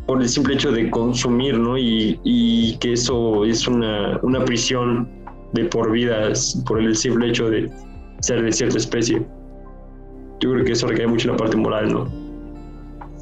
por 0.06 0.22
el 0.22 0.30
simple 0.30 0.56
hecho 0.56 0.72
de 0.72 0.90
consumir, 0.92 1.58
¿no? 1.58 1.78
Y, 1.78 2.20
y 2.24 2.78
que 2.78 2.94
eso 2.94 3.46
es 3.46 3.68
una, 3.68 4.20
una 4.22 4.44
prisión 4.46 5.10
de 5.54 5.66
por 5.66 5.92
vida 5.92 6.32
por 6.68 6.80
el 6.80 6.96
simple 6.96 7.30
hecho 7.30 7.50
de 7.50 7.72
ser 8.20 8.44
de 8.44 8.52
cierta 8.52 8.78
especie. 8.78 9.26
Yo 10.40 10.52
creo 10.52 10.66
que 10.66 10.74
eso 10.74 10.88
recae 10.88 11.08
mucho 11.08 11.30
en 11.30 11.34
la 11.34 11.38
parte 11.38 11.58
moral, 11.58 11.92
¿no? 11.92 12.26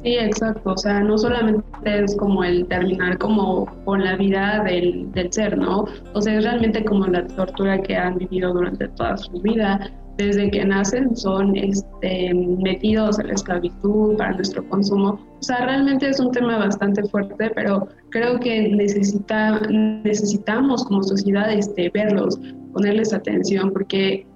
Sí, 0.02 0.16
exacto. 0.16 0.72
O 0.72 0.76
sea, 0.76 1.00
no 1.00 1.16
solamente 1.16 1.64
es 1.84 2.14
como 2.16 2.44
el 2.44 2.66
terminar 2.66 3.16
como 3.16 3.66
con 3.84 4.04
la 4.04 4.16
vida 4.16 4.62
del, 4.64 5.10
del 5.12 5.32
ser, 5.32 5.56
¿no? 5.56 5.86
O 6.12 6.20
sea, 6.20 6.36
es 6.36 6.44
realmente 6.44 6.84
como 6.84 7.06
la 7.06 7.26
tortura 7.26 7.80
que 7.80 7.96
han 7.96 8.18
vivido 8.18 8.52
durante 8.52 8.88
toda 8.88 9.16
su 9.16 9.40
vida. 9.40 9.90
Desde 10.16 10.50
que 10.50 10.64
nacen 10.64 11.16
son 11.16 11.56
este, 11.56 12.32
metidos 12.32 13.18
a 13.18 13.24
la 13.24 13.32
esclavitud 13.32 14.16
para 14.16 14.32
nuestro 14.32 14.66
consumo. 14.68 15.18
O 15.40 15.42
sea, 15.42 15.66
realmente 15.66 16.08
es 16.08 16.20
un 16.20 16.30
tema 16.30 16.56
bastante 16.58 17.02
fuerte, 17.04 17.50
pero 17.54 17.88
creo 18.10 18.38
que 18.38 18.68
necesita, 18.68 19.60
necesitamos 19.68 20.84
como 20.84 21.02
sociedad 21.02 21.52
este, 21.52 21.90
verlos, 21.90 22.38
ponerles 22.72 23.12
atención, 23.12 23.72
porque 23.72 24.26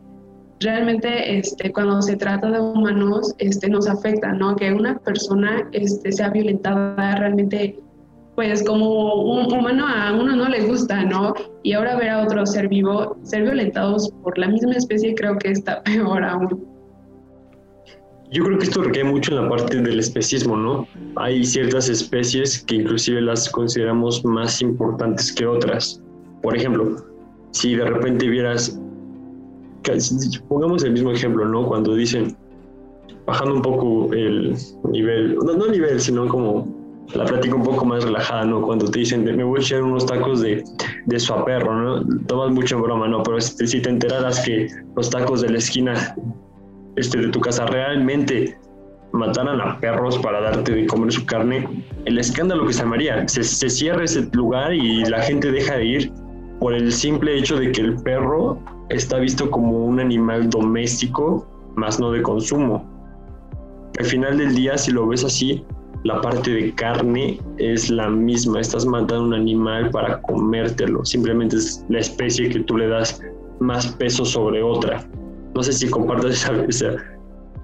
realmente 0.61 1.39
este, 1.39 1.73
cuando 1.73 2.03
se 2.03 2.17
trata 2.17 2.51
de 2.51 2.61
humanos 2.61 3.35
nos 3.71 3.89
afecta, 3.89 4.33
¿no? 4.33 4.57
Que 4.57 4.73
una 4.73 4.99
persona 4.99 5.69
sea 6.11 6.31
violentada 6.31 7.17
realmente, 7.17 7.79
pues 8.39 8.63
como 8.63 9.15
un 9.25 9.53
humano 9.53 9.85
a 9.85 10.13
uno 10.13 10.37
no 10.37 10.49
le 10.49 10.65
gusta, 10.65 11.03
¿no? 11.03 11.35
Y 11.65 11.73
ahora 11.73 11.97
ver 11.97 12.11
a 12.11 12.23
otro 12.23 12.47
ser 12.47 12.69
vivo, 12.69 13.19
ser 13.25 13.43
violentados 13.43 14.13
por 14.23 14.39
la 14.39 14.47
misma 14.47 14.75
especie 14.75 15.13
creo 15.17 15.37
que 15.39 15.51
está 15.51 15.83
peor 15.83 16.23
aún. 16.23 16.65
Yo 18.31 18.45
creo 18.45 18.59
que 18.59 18.67
esto 18.67 18.83
recae 18.85 19.03
mucho 19.03 19.33
en 19.33 19.43
la 19.43 19.49
parte 19.49 19.83
del 19.83 19.99
especismo, 19.99 20.57
¿no? 20.57 20.87
Hay 21.17 21.45
ciertas 21.45 21.89
especies 21.89 22.63
que 22.63 22.77
inclusive 22.77 23.21
las 23.23 23.49
consideramos 23.49 24.25
más 24.25 24.63
importantes 24.63 25.33
que 25.33 25.45
otras. 25.45 26.01
Por 26.41 26.57
ejemplo, 26.57 26.95
si 27.51 27.75
de 27.75 27.87
repente 27.87 28.29
vieras 28.29 28.81
pongamos 30.49 30.85
el 30.85 30.93
mismo 30.93 31.11
ejemplo, 31.11 31.45
¿no? 31.45 31.67
Cuando 31.67 31.93
dicen, 31.93 32.37
bajando 33.27 33.57
un 33.57 33.63
poco 33.63 34.15
el 34.15 34.57
nivel, 34.93 35.35
no, 35.45 35.55
no 35.55 35.67
nivel, 35.67 35.99
sino 35.99 36.29
como 36.29 36.78
la 37.15 37.25
plática 37.25 37.55
un 37.55 37.63
poco 37.63 37.85
más 37.85 38.05
relajada, 38.05 38.45
¿no? 38.45 38.63
Cuando 38.63 38.91
te 38.91 39.01
dicen, 39.01 39.25
me 39.25 39.43
voy 39.43 39.61
a 39.61 39.63
echar 39.63 39.83
unos 39.83 40.07
tacos 40.07 40.41
de, 40.41 40.63
de 41.07 41.19
perro, 41.45 41.75
¿no? 41.75 42.19
Tomas 42.27 42.51
mucho 42.51 42.79
broma, 42.81 43.09
¿no? 43.09 43.23
Pero 43.23 43.41
si, 43.41 43.81
te 43.81 43.89
enteraras 43.89 44.41
que 44.41 44.69
los 44.97 45.09
tacos 45.11 45.41
de 45.41 45.51
la 45.51 45.59
esquina 45.59 46.15
este, 46.97 47.19
de 47.19 47.29
tu 47.29 47.41
casa 47.41 47.67
realmente 47.67 48.59
mataran 49.13 49.61
a 49.61 49.81
perros 49.81 50.19
para 50.19 50.41
darte 50.41 50.73
de 50.73 50.87
comer 50.87 51.13
su 51.13 51.25
carne, 51.25 51.67
el 52.05 52.19
escándalo 52.19 52.67
que 52.67 52.75
se 52.75 52.83
llamaría, 52.83 53.27
se, 53.27 53.43
se 53.43 53.71
cierra 53.71 54.05
ese 54.05 54.29
lugar 54.33 54.75
y 54.75 55.05
la 55.07 55.23
gente 55.23 55.51
deja 55.51 55.77
de 55.77 55.85
ir 55.85 56.13
por 56.61 56.75
el 56.75 56.93
simple 56.93 57.39
hecho 57.39 57.57
de 57.57 57.73
que 57.73 57.81
el 57.81 57.97
perro 58.03 58.59
está 58.91 59.19
visto 59.19 59.51
como 59.51 59.87
un 59.87 60.01
animal 60.01 60.51
doméstico, 60.51 61.47
más 61.77 61.99
no 61.99 62.11
de 62.11 62.23
consumo. 62.23 62.85
Al 63.99 64.05
final 64.05 64.39
del 64.39 64.55
día, 64.55 64.77
si 64.77 64.91
lo 64.91 65.07
ves 65.07 65.25
así, 65.25 65.65
la 66.05 66.21
parte 66.21 66.51
de 66.51 66.75
carne 66.75 67.39
es 67.59 67.91
la 67.91 68.09
misma. 68.09 68.61
Estás 68.61 68.87
matando 68.87 69.25
un 69.25 69.35
animal 69.35 69.91
para 69.91 70.21
comértelo. 70.23 71.05
Simplemente 71.05 71.57
es 71.57 71.85
la 71.89 72.01
especie 72.01 72.49
que 72.49 72.61
tú 72.61 72.77
le 72.77 72.89
das 72.89 73.21
más 73.61 73.87
peso 73.97 74.25
sobre 74.25 74.63
otra. 74.63 75.05
No 75.55 75.63
sé 75.63 75.73
si 75.73 75.89
compartes 75.89 76.49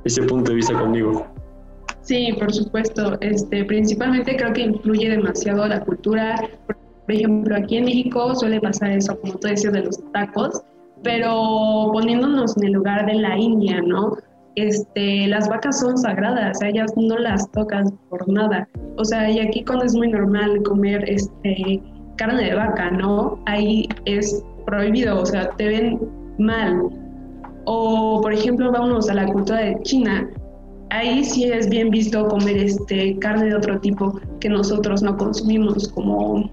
ese 0.05 0.23
punto 0.23 0.51
de 0.51 0.57
vista 0.57 0.79
conmigo. 0.79 1.27
Sí, 2.03 2.35
por 2.39 2.53
supuesto. 2.53 3.17
Este, 3.21 3.65
principalmente 3.65 4.37
creo 4.37 4.53
que 4.53 4.63
influye 4.63 5.11
demasiado 5.11 5.67
la 5.67 5.81
cultura. 5.81 6.49
Por 6.67 7.15
ejemplo, 7.15 7.57
aquí 7.57 7.77
en 7.77 7.85
México 7.85 8.35
suele 8.35 8.61
pasar 8.61 8.91
eso, 8.91 9.19
como 9.21 9.35
tú 9.35 9.49
decías, 9.49 9.73
de 9.73 9.85
los 9.85 9.99
tacos 10.13 10.63
pero 11.05 11.91
poniéndonos 11.93 12.57
en 12.57 12.65
el 12.65 12.73
lugar 12.73 13.07
de 13.07 13.15
la 13.15 13.39
India, 13.39 13.81
¿no? 13.83 14.17
Este, 14.57 15.27
las 15.27 15.49
vacas 15.49 15.81
son 15.81 15.99
sagradas, 15.99 16.63
ellas 16.63 16.93
no 16.97 17.19
las 17.19 17.51
tocan 17.51 17.91
por 18.09 18.29
nada. 18.29 18.69
O 18.97 19.05
sea, 19.05 19.29
y 19.29 19.41
aquí 19.41 19.65
cuando 19.65 19.85
es 19.85 19.95
muy 19.95 20.09
normal 20.09 20.63
comer 20.63 21.05
este, 21.09 21.83
carne 22.17 22.45
de 22.45 22.55
vaca, 22.55 22.91
¿no? 22.91 23.39
Ahí 23.47 23.89
es 24.05 24.45
prohibido, 24.65 25.21
o 25.21 25.27
sea, 25.27 25.51
te 25.51 25.67
ven 25.67 26.01
mal. 26.39 26.89
O, 27.65 28.21
por 28.21 28.33
ejemplo, 28.33 28.71
vámonos 28.71 29.09
a 29.09 29.15
la 29.15 29.27
cultura 29.27 29.59
de 29.59 29.83
China. 29.83 30.31
Ahí 30.91 31.25
sí 31.25 31.45
es 31.45 31.69
bien 31.69 31.91
visto 31.91 32.29
comer 32.29 32.57
este, 32.57 33.19
carne 33.19 33.47
de 33.47 33.57
otro 33.57 33.81
tipo 33.81 34.21
que 34.41 34.49
nosotros 34.49 35.03
no 35.03 35.17
consumimos, 35.17 35.89
como... 35.89 36.49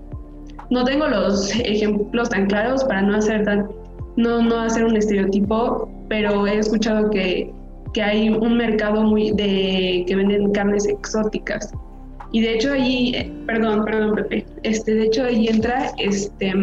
No 0.71 0.85
tengo 0.85 1.05
los 1.07 1.53
ejemplos 1.59 2.29
tan 2.29 2.47
claros 2.47 2.83
para 2.85 3.01
no 3.01 3.17
hacer 3.17 3.43
tan 3.43 3.67
no 4.15 4.59
hacer 4.59 4.85
un 4.85 4.95
estereotipo, 4.95 5.89
pero 6.09 6.45
he 6.47 6.57
escuchado 6.57 7.09
que, 7.09 7.51
que 7.93 8.01
hay 8.01 8.29
un 8.29 8.57
mercado 8.57 9.03
muy 9.03 9.31
de 9.31 10.03
que 10.07 10.15
venden 10.15 10.51
carnes 10.51 10.87
exóticas. 10.87 11.73
Y 12.31 12.41
de 12.41 12.55
hecho 12.55 12.73
ahí, 12.73 13.13
eh, 13.15 13.31
perdón, 13.45 13.83
perdón 13.83 14.15
Pepe, 14.15 14.45
este, 14.63 14.93
de 14.93 15.05
hecho 15.05 15.25
ahí 15.25 15.47
entra 15.47 15.91
este, 15.97 16.53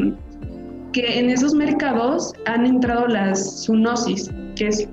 que 0.93 1.19
en 1.19 1.29
esos 1.29 1.55
mercados 1.55 2.33
han 2.47 2.65
entrado 2.65 3.07
las 3.07 3.67
zoonosis, 3.67 4.31
que 4.57 4.69
es 4.69 4.89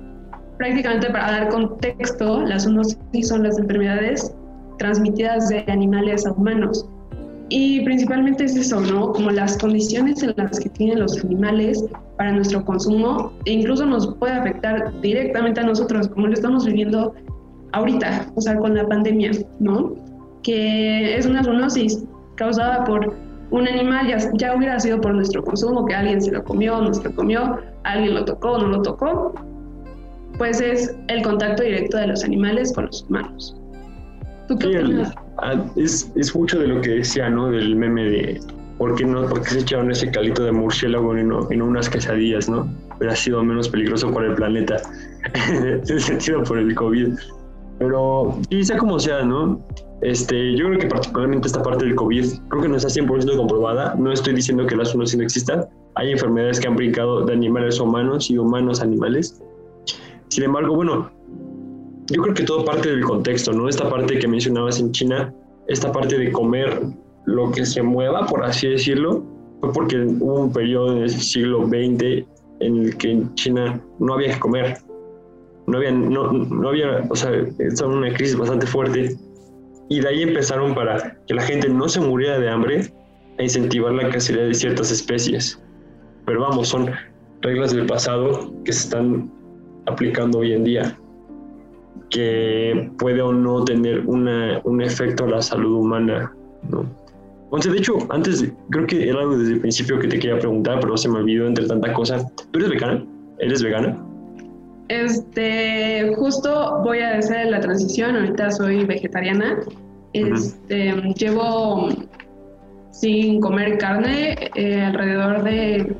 prácticamente 0.58 1.08
para 1.08 1.30
dar 1.30 1.48
contexto, 1.48 2.42
las 2.42 2.64
zoonosis 2.64 2.98
son 3.22 3.44
las 3.44 3.58
enfermedades 3.58 4.34
transmitidas 4.78 5.48
de 5.48 5.64
animales 5.68 6.26
a 6.26 6.32
humanos. 6.32 6.86
Y 7.48 7.80
principalmente 7.82 8.44
es 8.44 8.56
eso, 8.56 8.80
¿no? 8.80 9.12
Como 9.12 9.30
las 9.30 9.56
condiciones 9.56 10.22
en 10.22 10.34
las 10.36 10.58
que 10.58 10.68
tienen 10.70 11.00
los 11.00 11.24
animales 11.24 11.84
para 12.16 12.32
nuestro 12.32 12.64
consumo 12.64 13.32
e 13.44 13.52
incluso 13.52 13.86
nos 13.86 14.14
puede 14.16 14.34
afectar 14.34 14.92
directamente 15.00 15.60
a 15.60 15.64
nosotros, 15.64 16.08
como 16.08 16.26
lo 16.26 16.34
estamos 16.34 16.64
viviendo 16.64 17.14
ahorita, 17.72 18.30
o 18.34 18.40
sea, 18.40 18.56
con 18.56 18.74
la 18.74 18.86
pandemia, 18.86 19.32
¿no? 19.60 19.94
Que 20.42 21.16
es 21.16 21.26
una 21.26 21.42
zoonosis 21.42 22.04
causada 22.36 22.84
por 22.84 23.14
un 23.50 23.68
animal, 23.68 24.08
ya, 24.08 24.18
ya 24.34 24.56
hubiera 24.56 24.78
sido 24.80 25.00
por 25.00 25.14
nuestro 25.14 25.42
consumo, 25.44 25.84
que 25.86 25.94
alguien 25.94 26.20
se 26.20 26.32
lo 26.32 26.42
comió, 26.42 26.80
no 26.80 26.92
se 26.92 27.04
lo 27.04 27.14
comió, 27.14 27.58
alguien 27.84 28.14
lo 28.14 28.24
tocó, 28.24 28.58
no 28.58 28.68
lo 28.68 28.82
tocó, 28.82 29.34
pues 30.38 30.60
es 30.60 30.94
el 31.08 31.22
contacto 31.22 31.62
directo 31.62 31.96
de 31.98 32.08
los 32.08 32.24
animales 32.24 32.72
con 32.72 32.86
los 32.86 33.04
humanos. 33.08 33.56
¿Tú 34.48 34.58
qué 34.58 34.78
opinas? 34.78 35.12
Ah, 35.38 35.54
es, 35.76 36.10
es, 36.16 36.34
mucho 36.34 36.58
de 36.58 36.68
lo 36.68 36.80
que 36.80 36.90
decía, 36.90 37.28
¿no? 37.28 37.50
Del 37.50 37.76
meme 37.76 38.04
de 38.04 38.40
¿por 38.78 38.94
qué, 38.94 39.04
no, 39.04 39.26
por 39.26 39.42
qué 39.42 39.50
se 39.50 39.58
echaron 39.60 39.90
ese 39.90 40.10
calito 40.10 40.44
de 40.44 40.52
murciélago 40.52 41.16
en 41.16 41.62
unas 41.62 41.88
quesadillas, 41.88 42.48
¿no? 42.48 42.68
Hubiera 42.96 43.16
sido 43.16 43.42
menos 43.42 43.68
peligroso 43.68 44.12
para 44.12 44.28
el 44.28 44.34
planeta, 44.34 44.76
en 45.50 46.00
sentido 46.00 46.42
por 46.42 46.58
el 46.58 46.74
COVID. 46.74 47.16
Pero 47.78 48.38
sí, 48.50 48.64
sea 48.64 48.78
como 48.78 48.98
sea, 48.98 49.22
¿no? 49.22 49.60
Este, 50.02 50.56
yo 50.56 50.66
creo 50.66 50.78
que 50.78 50.86
particularmente 50.86 51.48
esta 51.48 51.62
parte 51.62 51.84
del 51.84 51.94
COVID, 51.94 52.24
creo 52.48 52.62
que 52.62 52.68
no 52.68 52.76
está 52.76 52.88
100% 52.88 53.36
comprobada. 53.36 53.94
No 53.94 54.12
estoy 54.12 54.34
diciendo 54.34 54.66
que 54.66 54.76
la 54.76 54.84
zoonosis 54.84 55.16
no 55.16 55.24
exista. 55.24 55.68
Hay 55.94 56.12
enfermedades 56.12 56.60
que 56.60 56.68
han 56.68 56.76
brincado 56.76 57.24
de 57.24 57.32
animales 57.32 57.80
a 57.80 57.82
humanos 57.82 58.30
y 58.30 58.38
humanos 58.38 58.80
a 58.80 58.84
animales. 58.84 59.42
Sin 60.28 60.44
embargo, 60.44 60.74
bueno, 60.74 61.10
yo 62.10 62.22
creo 62.22 62.34
que 62.34 62.44
todo 62.44 62.64
parte 62.64 62.90
del 62.90 63.04
contexto, 63.04 63.52
¿no? 63.52 63.68
Esta 63.68 63.88
parte 63.88 64.18
que 64.18 64.28
mencionabas 64.28 64.78
en 64.80 64.92
China, 64.92 65.34
esta 65.66 65.90
parte 65.92 66.18
de 66.18 66.32
comer 66.32 66.80
lo 67.26 67.50
que 67.50 67.66
se 67.66 67.82
mueva, 67.82 68.26
por 68.26 68.44
así 68.44 68.68
decirlo, 68.68 69.22
fue 69.60 69.72
porque 69.72 69.96
hubo 69.98 70.42
un 70.42 70.52
periodo 70.52 70.92
en 70.92 71.02
el 71.02 71.10
siglo 71.10 71.66
XX 71.66 72.26
en 72.60 72.76
el 72.76 72.96
que 72.96 73.10
en 73.10 73.34
China 73.34 73.80
no 73.98 74.14
había 74.14 74.34
que 74.34 74.40
comer. 74.40 74.78
No 75.66 75.78
había, 75.78 75.90
no, 75.90 76.68
había, 76.68 77.04
o 77.10 77.16
sea, 77.16 77.32
estaba 77.58 77.92
una 77.92 78.12
crisis 78.14 78.36
bastante 78.36 78.66
fuerte. 78.66 79.16
Y 79.88 80.00
de 80.00 80.08
ahí 80.08 80.22
empezaron 80.22 80.74
para 80.74 81.16
que 81.26 81.34
la 81.34 81.42
gente 81.42 81.68
no 81.68 81.88
se 81.88 82.00
muriera 82.00 82.38
de 82.38 82.48
hambre 82.48 82.92
a 83.38 83.42
incentivar 83.42 83.92
la 83.92 84.08
cacería 84.08 84.44
de 84.44 84.54
ciertas 84.54 84.90
especies. 84.92 85.60
Pero 86.24 86.40
vamos, 86.40 86.68
son 86.68 86.90
reglas 87.42 87.72
del 87.72 87.86
pasado 87.86 88.52
que 88.64 88.72
se 88.72 88.84
están 88.84 89.30
aplicando 89.86 90.38
hoy 90.38 90.52
en 90.52 90.64
día 90.64 90.98
que 92.10 92.90
puede 92.98 93.20
o 93.20 93.32
no 93.32 93.64
tener 93.64 94.06
una, 94.06 94.60
un 94.64 94.80
efecto 94.80 95.24
a 95.24 95.28
la 95.28 95.42
salud 95.42 95.80
humana, 95.80 96.32
¿no? 96.68 96.86
Entonces, 97.46 97.72
de 97.72 97.78
hecho, 97.78 97.98
antes, 98.10 98.52
creo 98.70 98.86
que 98.86 99.08
era 99.08 99.20
algo 99.20 99.38
desde 99.38 99.54
el 99.54 99.60
principio 99.60 99.98
que 100.00 100.08
te 100.08 100.18
quería 100.18 100.38
preguntar, 100.38 100.80
pero 100.80 100.96
se 100.96 101.08
me 101.08 101.18
olvidó 101.18 101.46
entre 101.46 101.66
tanta 101.66 101.92
cosa. 101.92 102.26
¿Tú 102.50 102.58
eres 102.58 102.70
vegana? 102.70 103.06
¿Eres 103.38 103.62
vegana? 103.62 103.96
Este, 104.88 106.12
justo 106.16 106.80
voy 106.84 106.98
a 106.98 107.18
hacer 107.18 107.46
la 107.50 107.60
transición, 107.60 108.16
ahorita 108.16 108.50
soy 108.50 108.84
vegetariana. 108.84 109.60
Este, 110.12 110.92
llevo 111.16 111.88
sin 112.90 113.40
comer 113.40 113.78
carne 113.78 114.36
eh, 114.54 114.80
alrededor 114.80 115.44
de, 115.44 115.94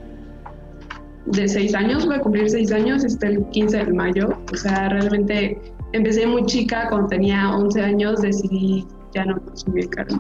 de 1.27 1.49
seis 1.49 1.75
años, 1.75 2.07
voy 2.07 2.17
a 2.17 2.21
cumplir 2.21 2.49
seis 2.49 2.73
años, 2.73 3.05
está 3.05 3.29
el 3.29 3.45
15 3.51 3.85
de 3.85 3.93
mayo, 3.93 4.29
o 4.53 4.57
sea, 4.57 4.89
realmente 4.89 5.61
empecé 5.93 6.27
muy 6.27 6.45
chica, 6.47 6.89
cuando 6.89 7.09
tenía 7.09 7.55
11 7.55 7.83
años 7.83 8.23
decidí 8.23 8.87
ya 9.15 9.25
no 9.27 9.39
consumir 9.41 9.89
carne. 9.91 10.19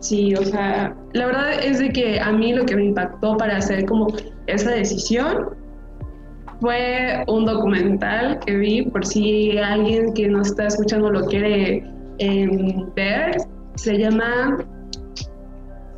Sí, 0.00 0.34
o 0.34 0.44
sea, 0.44 0.94
la 1.12 1.26
verdad 1.26 1.64
es 1.64 1.78
de 1.78 1.90
que 1.90 2.20
a 2.20 2.30
mí 2.32 2.52
lo 2.52 2.64
que 2.64 2.76
me 2.76 2.84
impactó 2.86 3.36
para 3.36 3.56
hacer 3.56 3.86
como 3.86 4.08
esa 4.46 4.70
decisión 4.70 5.56
fue 6.60 7.24
un 7.28 7.44
documental 7.44 8.38
que 8.46 8.56
vi, 8.56 8.82
por 8.82 9.04
si 9.04 9.58
alguien 9.58 10.12
que 10.14 10.28
nos 10.28 10.48
está 10.48 10.66
escuchando 10.66 11.10
lo 11.10 11.26
quiere 11.26 11.84
em, 12.18 12.92
ver, 12.94 13.36
se 13.74 13.98
llama, 13.98 14.58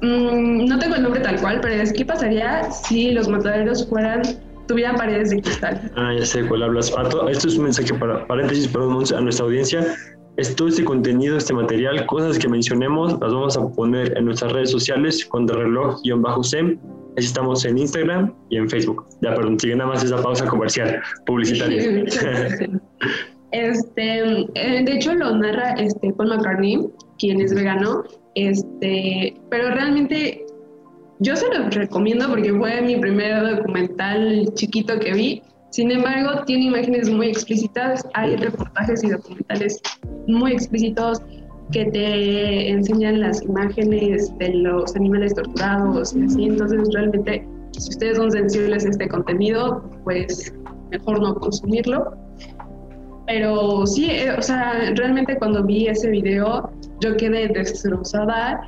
mm, 0.02 0.64
no 0.66 0.78
tengo 0.78 0.96
el 0.96 1.02
nombre 1.02 1.20
tal 1.20 1.40
cual, 1.40 1.60
pero 1.60 1.74
es 1.74 1.92
¿qué 1.92 2.04
pasaría 2.04 2.70
si 2.70 3.12
los 3.12 3.28
mataderos 3.28 3.88
fueran, 3.88 4.22
tuvieran 4.66 4.96
paredes 4.96 5.30
de 5.30 5.42
cristal? 5.42 5.92
Ah, 5.96 6.12
ya 6.18 6.26
sé 6.26 6.44
cuál 6.46 6.64
hablas. 6.64 6.92
Esto 7.30 7.48
es 7.48 7.56
un 7.56 7.64
mensaje 7.64 7.94
para 7.94 8.26
paréntesis, 8.26 8.66
perdón, 8.68 9.04
a 9.16 9.20
nuestra 9.20 9.46
audiencia. 9.46 9.86
Todo 10.56 10.68
este 10.68 10.84
contenido, 10.84 11.36
este 11.36 11.52
material, 11.52 12.06
cosas 12.06 12.38
que 12.38 12.48
mencionemos, 12.48 13.12
las 13.20 13.32
vamos 13.32 13.56
a 13.56 13.68
poner 13.70 14.16
en 14.16 14.26
nuestras 14.26 14.52
redes 14.52 14.70
sociales, 14.70 15.26
contrarreloj-sem 15.26 16.78
Así 17.16 17.26
estamos 17.26 17.64
en 17.64 17.78
Instagram 17.78 18.32
y 18.48 18.58
en 18.58 18.70
Facebook. 18.70 19.04
Ya, 19.22 19.34
perdón, 19.34 19.58
sigue 19.58 19.74
nada 19.74 19.90
más 19.90 20.04
esa 20.04 20.22
pausa 20.22 20.46
comercial, 20.46 21.02
publicitaria. 21.26 21.82
este, 23.50 24.40
eh, 24.54 24.84
de 24.84 24.92
hecho, 24.92 25.12
lo 25.14 25.36
narra 25.36 25.72
este, 25.72 26.12
Paul 26.12 26.28
McCartney, 26.28 26.86
quien 27.18 27.40
es 27.40 27.52
vegano, 27.52 28.04
este, 28.36 29.34
pero 29.50 29.70
realmente 29.70 30.46
yo 31.18 31.34
se 31.34 31.48
lo 31.48 31.68
recomiendo 31.70 32.28
porque 32.28 32.54
fue 32.54 32.80
mi 32.82 32.96
primer 32.96 33.56
documental 33.56 34.48
chiquito 34.54 35.00
que 35.00 35.12
vi. 35.12 35.42
Sin 35.70 35.90
embargo, 35.90 36.44
tiene 36.46 36.64
imágenes 36.64 37.10
muy 37.10 37.28
explícitas, 37.28 38.06
hay 38.14 38.36
reportajes 38.36 39.04
y 39.04 39.10
documentales 39.10 39.80
muy 40.26 40.52
explícitos 40.52 41.20
que 41.72 41.84
te 41.86 42.70
enseñan 42.70 43.20
las 43.20 43.42
imágenes 43.42 44.36
de 44.38 44.54
los 44.54 44.96
animales 44.96 45.34
torturados 45.34 46.14
y 46.16 46.22
así. 46.24 46.44
Entonces, 46.44 46.88
realmente, 46.94 47.46
si 47.72 47.90
ustedes 47.90 48.16
son 48.16 48.30
sensibles 48.32 48.86
a 48.86 48.88
este 48.88 49.08
contenido, 49.08 49.82
pues 50.04 50.54
mejor 50.90 51.20
no 51.20 51.34
consumirlo. 51.34 52.16
Pero 53.26 53.86
sí, 53.86 54.06
eh, 54.10 54.32
o 54.32 54.40
sea, 54.40 54.90
realmente 54.94 55.36
cuando 55.36 55.62
vi 55.62 55.86
ese 55.86 56.08
video, 56.08 56.70
yo 57.00 57.14
quedé 57.18 57.48
destrozada 57.48 58.58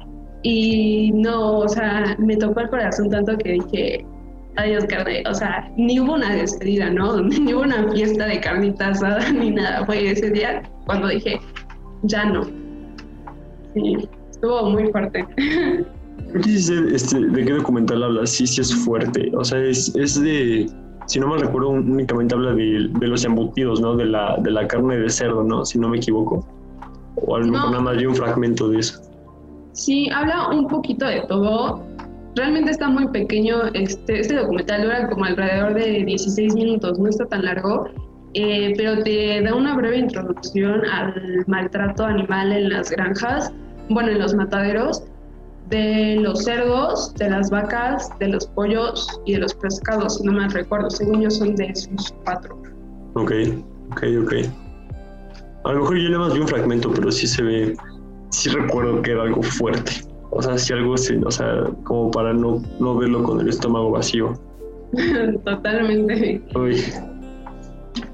y 0.43 1.13
no, 1.13 1.61
o 1.61 1.69
sea, 1.69 2.15
me 2.19 2.37
tocó 2.37 2.61
el 2.61 2.69
corazón 2.69 3.09
tanto 3.09 3.39
que 3.39 3.53
dije, 3.53 4.07
adiós 4.61 4.85
carne, 4.85 5.23
o 5.29 5.35
sea, 5.35 5.71
ni 5.77 6.01
hubo 6.01 6.15
una 6.15 6.35
despedida, 6.35 6.91
¿no? 6.91 7.21
Ni 7.23 7.53
hubo 7.53 7.63
una 7.63 7.91
fiesta 7.93 8.27
de 8.27 8.41
carnita 8.41 8.89
asada 8.89 9.31
ni 9.33 9.51
nada, 9.51 9.85
fue 9.87 10.11
ese 10.11 10.31
día 10.31 10.63
cuando 10.87 11.09
dije, 11.09 11.41
ya 12.03 12.25
no, 12.25 12.47
Sí, 13.75 13.97
estuvo 14.31 14.71
muy 14.71 14.91
fuerte. 14.91 15.25
este, 16.35 17.21
¿De 17.21 17.45
qué 17.45 17.53
documental 17.53 18.03
habla? 18.03 18.27
Sí, 18.27 18.47
sí 18.47 18.61
es 18.61 18.75
fuerte. 18.75 19.31
O 19.37 19.45
sea, 19.45 19.61
es, 19.61 19.95
es 19.95 20.21
de, 20.21 20.69
si 21.07 21.21
no 21.21 21.29
me 21.29 21.39
recuerdo, 21.39 21.71
únicamente 21.71 22.35
habla 22.35 22.53
de, 22.53 22.89
de, 22.99 23.07
los 23.07 23.25
embutidos, 23.25 23.81
¿no? 23.81 23.97
De 23.97 24.07
la, 24.07 24.37
de 24.39 24.51
la 24.51 24.67
carne 24.67 24.97
de 24.97 25.09
cerdo, 25.09 25.45
¿no? 25.45 25.65
Si 25.65 25.79
no 25.79 25.89
me 25.89 25.99
equivoco. 25.99 26.47
O 27.17 27.37
a 27.37 27.41
lo 27.41 27.47
mejor 27.47 27.71
nada 27.71 27.83
más 27.83 27.97
hay 27.97 28.07
un 28.07 28.15
fragmento 28.15 28.69
de 28.69 28.81
eso. 28.81 29.01
Sí, 29.73 30.11
habla 30.11 30.49
un 30.49 30.67
poquito 30.67 31.07
de 31.07 31.23
todo. 31.23 31.83
Realmente 32.37 32.71
está 32.71 32.89
muy 32.89 33.09
pequeño. 33.09 33.67
Este, 33.75 34.21
este 34.21 34.37
documental 34.37 34.83
dura 34.83 35.09
como 35.09 35.25
alrededor 35.25 35.75
de 35.75 36.05
16 36.05 36.55
minutos, 36.55 36.99
no 36.99 37.09
está 37.09 37.27
tan 37.27 37.45
largo. 37.45 37.89
Eh, 38.35 38.75
pero 38.77 39.03
te 39.03 39.43
da 39.43 39.55
una 39.55 39.75
breve 39.75 39.99
introducción 39.99 40.85
al 40.87 41.45
maltrato 41.49 42.05
animal 42.05 42.53
en 42.53 42.69
las 42.69 42.91
granjas, 42.91 43.53
bueno, 43.89 44.11
en 44.11 44.21
los 44.21 44.35
mataderos, 44.35 45.03
de 45.69 46.17
los 46.21 46.45
cerdos, 46.45 47.13
de 47.15 47.29
las 47.29 47.51
vacas, 47.51 48.09
de 48.21 48.29
los 48.29 48.47
pollos 48.47 49.21
y 49.25 49.33
de 49.33 49.39
los 49.41 49.55
pescados, 49.55 50.19
si 50.19 50.25
no 50.25 50.33
me 50.33 50.49
recuerdo, 50.49 50.91
según 50.91 51.23
yo 51.23 51.31
son 51.31 51.57
de 51.57 51.67
esos 51.67 52.15
cuatro. 52.25 52.61
Ok, 53.15 53.33
ok, 53.93 54.03
ok. 54.23 54.33
A 55.65 55.73
lo 55.73 55.81
mejor 55.81 55.99
yo 55.99 56.11
nada 56.11 56.25
más 56.25 56.35
vi 56.35 56.41
un 56.41 56.49
fragmento, 56.49 56.91
pero 56.93 57.11
sí 57.11 57.27
se 57.27 57.43
ve, 57.43 57.77
sí 58.31 58.49
recuerdo 58.51 59.03
que 59.03 59.11
era 59.11 59.23
algo 59.23 59.43
fuerte. 59.43 59.93
O 60.31 60.43
sea, 60.43 60.57
sí 60.59 60.73
algo, 60.73 60.93
o 60.93 61.31
sea, 61.31 61.65
como 61.85 62.11
para 62.11 62.33
no, 62.33 62.63
no 62.79 62.97
verlo 62.97 63.23
con 63.23 63.41
el 63.41 63.49
estómago 63.49 63.91
vacío. 63.91 64.33
Totalmente. 65.45 66.43
Uy. 66.55 66.83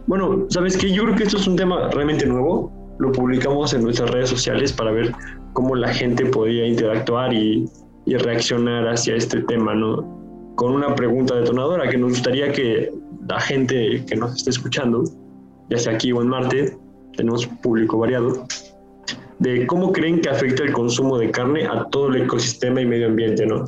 Bueno, 0.06 0.46
¿sabes 0.48 0.76
qué? 0.76 0.92
Yo 0.92 1.04
creo 1.04 1.16
que 1.16 1.24
esto 1.24 1.36
es 1.36 1.46
un 1.46 1.56
tema 1.56 1.88
realmente 1.90 2.26
nuevo. 2.26 2.72
Lo 2.98 3.12
publicamos 3.12 3.74
en 3.74 3.82
nuestras 3.82 4.10
redes 4.10 4.30
sociales 4.30 4.72
para 4.72 4.92
ver 4.92 5.12
cómo 5.52 5.74
la 5.74 5.92
gente 5.92 6.24
podía 6.26 6.66
interactuar 6.66 7.32
y, 7.32 7.68
reaccionar 8.06 8.86
hacia 8.86 9.16
este 9.16 9.42
tema, 9.42 9.74
¿no? 9.74 10.54
Con 10.54 10.72
una 10.72 10.94
pregunta 10.94 11.34
detonadora 11.34 11.90
que 11.90 11.98
nos 11.98 12.10
gustaría 12.10 12.52
que 12.52 12.92
la 13.28 13.40
gente 13.40 14.04
que 14.06 14.14
nos 14.14 14.36
esté 14.36 14.50
escuchando, 14.50 15.02
ya 15.70 15.76
sea 15.76 15.94
aquí 15.94 16.12
o 16.12 16.22
en 16.22 16.28
Marte, 16.28 16.78
tenemos 17.16 17.46
público 17.64 17.98
variado, 17.98 18.46
de 19.38 19.66
cómo 19.66 19.92
creen 19.92 20.20
que 20.20 20.28
afecta 20.28 20.62
el 20.62 20.72
consumo 20.72 21.18
de 21.18 21.30
carne 21.30 21.66
a 21.66 21.84
todo 21.90 22.08
el 22.08 22.22
ecosistema 22.22 22.80
y 22.80 22.86
medio 22.86 23.08
ambiente, 23.08 23.46
¿no? 23.46 23.64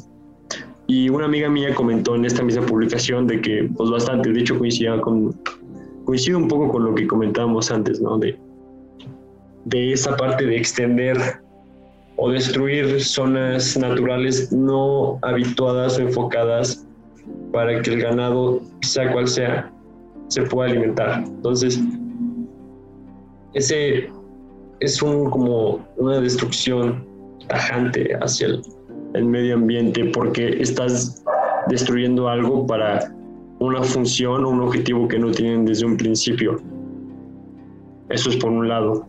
Y 0.87 1.11
una 1.11 1.27
amiga 1.27 1.51
mía 1.51 1.75
comentó 1.75 2.15
en 2.15 2.25
esta 2.25 2.43
misma 2.43 2.65
publicación 2.65 3.27
de 3.27 3.41
que, 3.41 3.69
pues 3.77 3.91
bastante, 3.91 4.33
de 4.33 4.41
hecho 4.41 4.59
coincidía 4.59 4.99
con, 5.01 5.39
coincide 6.05 6.37
un 6.37 6.49
poco 6.49 6.71
con 6.71 6.85
lo 6.85 6.95
que 6.95 7.07
comentábamos 7.07 7.71
antes, 7.71 8.01
¿no? 8.01 8.17
De, 8.17 8.39
de 9.67 9.93
esa 9.93 10.17
parte 10.17 10.47
de 10.47 10.57
extender 10.57 11.19
o 12.17 12.31
destruir 12.31 13.03
zonas 13.03 13.77
naturales 13.77 14.51
no 14.51 15.19
habituadas 15.23 15.99
o 15.99 16.03
enfocadas 16.03 16.87
para 17.53 17.81
que 17.83 17.91
el 17.91 18.01
ganado, 18.01 18.63
sea 18.81 19.13
cual 19.13 19.29
sea, 19.29 19.71
se 20.29 20.43
pueda 20.43 20.71
alimentar. 20.71 21.25
Entonces, 21.27 21.79
ese 23.53 24.11
es 24.81 25.03
un, 25.03 25.31
como 25.31 25.87
una 25.97 26.21
destrucción 26.21 27.07
tajante 27.49 28.11
hacia 28.21 28.49
el, 28.49 28.63
el 29.15 29.25
medio 29.25 29.55
ambiente 29.55 30.05
porque 30.15 30.61
estás 30.61 31.25
destruyendo 31.69 32.29
algo 32.29 32.67
para 32.67 33.13
una 33.61 33.83
función 33.83 34.45
o 34.45 34.51
un 34.51 34.61
objetivo 34.61 35.09
que 35.09 35.19
no 35.19 35.31
tienen 35.31 35.65
desde 35.65 35.87
un 35.87 35.97
principio. 35.97 36.61
Eso 38.09 38.31
es 38.31 38.37
por 38.37 38.51
un 38.51 38.69
lado. 38.69 39.07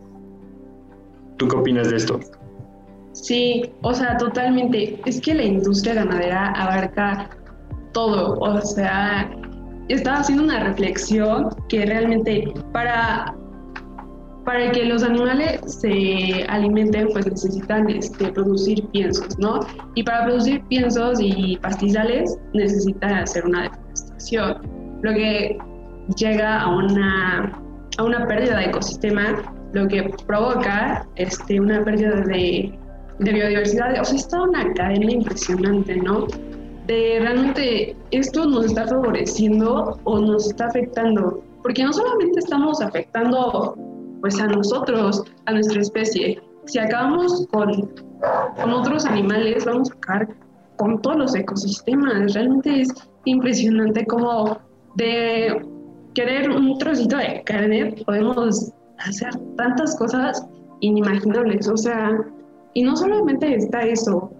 ¿Tú 1.36 1.48
qué 1.48 1.56
opinas 1.56 1.90
de 1.90 1.96
esto? 1.96 2.20
Sí, 3.12 3.70
o 3.82 3.94
sea, 3.94 4.16
totalmente. 4.18 5.00
Es 5.06 5.20
que 5.20 5.34
la 5.34 5.44
industria 5.44 5.94
ganadera 5.94 6.52
abarca 6.52 7.30
todo. 7.92 8.38
O 8.40 8.60
sea, 8.60 9.30
estaba 9.88 10.18
haciendo 10.18 10.44
una 10.44 10.62
reflexión 10.64 11.48
que 11.68 11.86
realmente 11.86 12.52
para, 12.72 13.34
para 14.50 14.72
que 14.72 14.84
los 14.84 15.04
animales 15.04 15.60
se 15.64 16.42
alimenten, 16.48 17.06
pues 17.12 17.24
necesitan 17.24 17.88
este, 17.88 18.32
producir 18.32 18.84
piensos, 18.88 19.38
¿no? 19.38 19.60
Y 19.94 20.02
para 20.02 20.24
producir 20.24 20.60
piensos 20.64 21.20
y 21.22 21.56
pastizales 21.58 22.36
necesitan 22.52 23.12
hacer 23.14 23.46
una 23.46 23.70
lo 25.02 25.14
que 25.14 25.56
llega 26.16 26.62
a 26.62 26.68
una, 26.68 27.62
a 27.96 28.02
una 28.02 28.26
pérdida 28.26 28.58
de 28.58 28.64
ecosistema, 28.64 29.40
lo 29.72 29.86
que 29.86 30.12
provoca 30.26 31.06
este, 31.14 31.60
una 31.60 31.84
pérdida 31.84 32.16
de, 32.22 32.76
de 33.20 33.32
biodiversidad. 33.32 34.00
O 34.00 34.04
sea, 34.04 34.16
está 34.16 34.42
una 34.42 34.74
cadena 34.74 35.12
impresionante, 35.12 35.94
¿no? 35.94 36.26
De 36.88 37.18
realmente 37.20 37.94
esto 38.10 38.46
nos 38.46 38.66
está 38.66 38.88
favoreciendo 38.88 40.00
o 40.02 40.18
nos 40.18 40.48
está 40.48 40.66
afectando, 40.66 41.40
porque 41.62 41.84
no 41.84 41.92
solamente 41.92 42.40
estamos 42.40 42.82
afectando 42.82 43.76
pues 44.20 44.40
a 44.40 44.46
nosotros, 44.46 45.24
a 45.46 45.52
nuestra 45.52 45.80
especie, 45.80 46.40
si 46.66 46.78
acabamos 46.78 47.46
con, 47.50 47.90
otros 48.72 49.04
animales, 49.06 49.64
vamos 49.64 49.90
a 49.90 49.94
acabar 49.94 50.28
con 50.76 51.00
todos 51.02 51.16
los 51.16 51.34
ecosistemas. 51.34 52.34
Realmente 52.34 52.82
es 52.82 52.88
impresionante 53.24 54.06
como 54.06 54.58
de 54.96 55.66
querer 56.14 56.50
un 56.50 56.76
trocito 56.78 57.16
de 57.16 57.42
carne 57.44 57.94
podemos 58.04 58.72
hacer 58.98 59.30
tantas 59.56 59.96
cosas 59.96 60.46
inimaginables. 60.80 61.68
O 61.68 61.76
sea, 61.76 62.18
y 62.74 62.82
no 62.82 62.96
solamente 62.96 63.54
está 63.54 63.80
eso, 63.82 64.30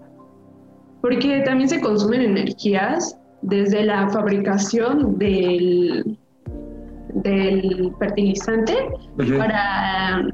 porque 1.01 1.41
también 1.41 1.69
se 1.69 1.81
consumen 1.81 2.21
energías 2.21 3.17
desde 3.41 3.83
la 3.83 4.09
fabricación 4.09 5.17
del, 5.17 6.17
del 7.15 7.93
fertilizante 7.99 8.75
para 9.37 10.27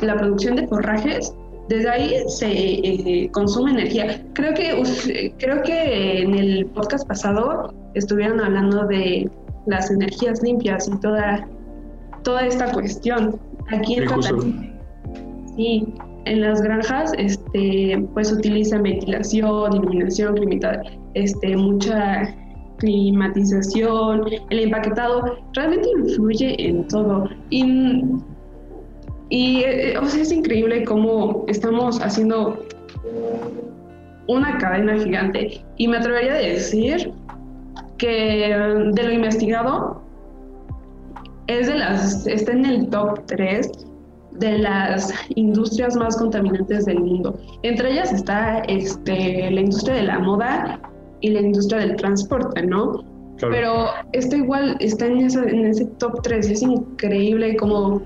la 0.00 0.16
producción 0.16 0.56
de 0.56 0.66
forrajes 0.66 1.34
desde 1.68 1.88
ahí 1.88 2.14
se 2.28 2.50
eh, 2.50 3.30
consume 3.32 3.72
energía. 3.72 4.22
Creo 4.34 4.52
que, 4.54 5.32
creo 5.38 5.62
que 5.62 6.22
en 6.22 6.34
el 6.34 6.66
podcast 6.66 7.06
pasado 7.08 7.72
estuvieron 7.94 8.40
hablando 8.40 8.86
de 8.86 9.30
las 9.66 9.90
energías 9.90 10.42
limpias 10.42 10.88
y 10.88 11.00
toda, 11.00 11.48
toda 12.22 12.46
esta 12.46 12.70
cuestión. 12.72 13.40
Aquí 13.68 13.94
en 13.94 14.06
Cataluña, 14.06 14.74
sí, 15.56 15.94
en 16.26 16.40
las 16.42 16.60
granjas 16.60 17.12
este, 17.16 18.06
pues 18.12 18.30
utilizan 18.30 18.82
ventilación, 18.82 19.74
iluminación, 19.74 20.34
este, 21.14 21.56
mucha 21.56 22.34
climatización, 22.78 24.24
el 24.50 24.58
empaquetado, 24.58 25.38
realmente 25.52 25.88
influye 25.98 26.54
en 26.58 26.86
todo. 26.88 27.28
Y, 29.30 29.62
eh, 29.64 29.96
o 29.98 30.06
sea, 30.06 30.22
es 30.22 30.32
increíble 30.32 30.84
cómo 30.84 31.44
estamos 31.48 32.00
haciendo 32.00 32.64
una 34.28 34.58
cadena 34.58 34.98
gigante. 34.98 35.64
Y 35.76 35.88
me 35.88 35.98
atrevería 35.98 36.34
a 36.34 36.38
decir 36.38 37.12
que 37.98 38.54
de 38.92 39.02
lo 39.02 39.12
investigado 39.12 40.02
es 41.46 41.66
de 41.66 41.76
las, 41.76 42.26
está 42.26 42.52
en 42.52 42.64
el 42.64 42.88
top 42.88 43.20
3 43.26 43.70
de 44.32 44.58
las 44.58 45.12
industrias 45.36 45.96
más 45.96 46.16
contaminantes 46.16 46.86
del 46.86 47.00
mundo. 47.00 47.38
Entre 47.62 47.92
ellas 47.92 48.12
está 48.12 48.60
este, 48.60 49.50
la 49.50 49.60
industria 49.60 49.96
de 49.96 50.02
la 50.02 50.18
moda 50.18 50.80
y 51.24 51.30
la 51.30 51.40
industria 51.40 51.80
del 51.80 51.96
transporte, 51.96 52.62
¿no? 52.66 53.02
Pero 53.40 53.86
esto 54.12 54.36
igual 54.36 54.76
está 54.80 55.06
en, 55.06 55.20
en 55.20 55.66
ese 55.66 55.86
top 55.98 56.22
3 56.22 56.50
es 56.50 56.62
increíble 56.62 57.56
como, 57.56 58.02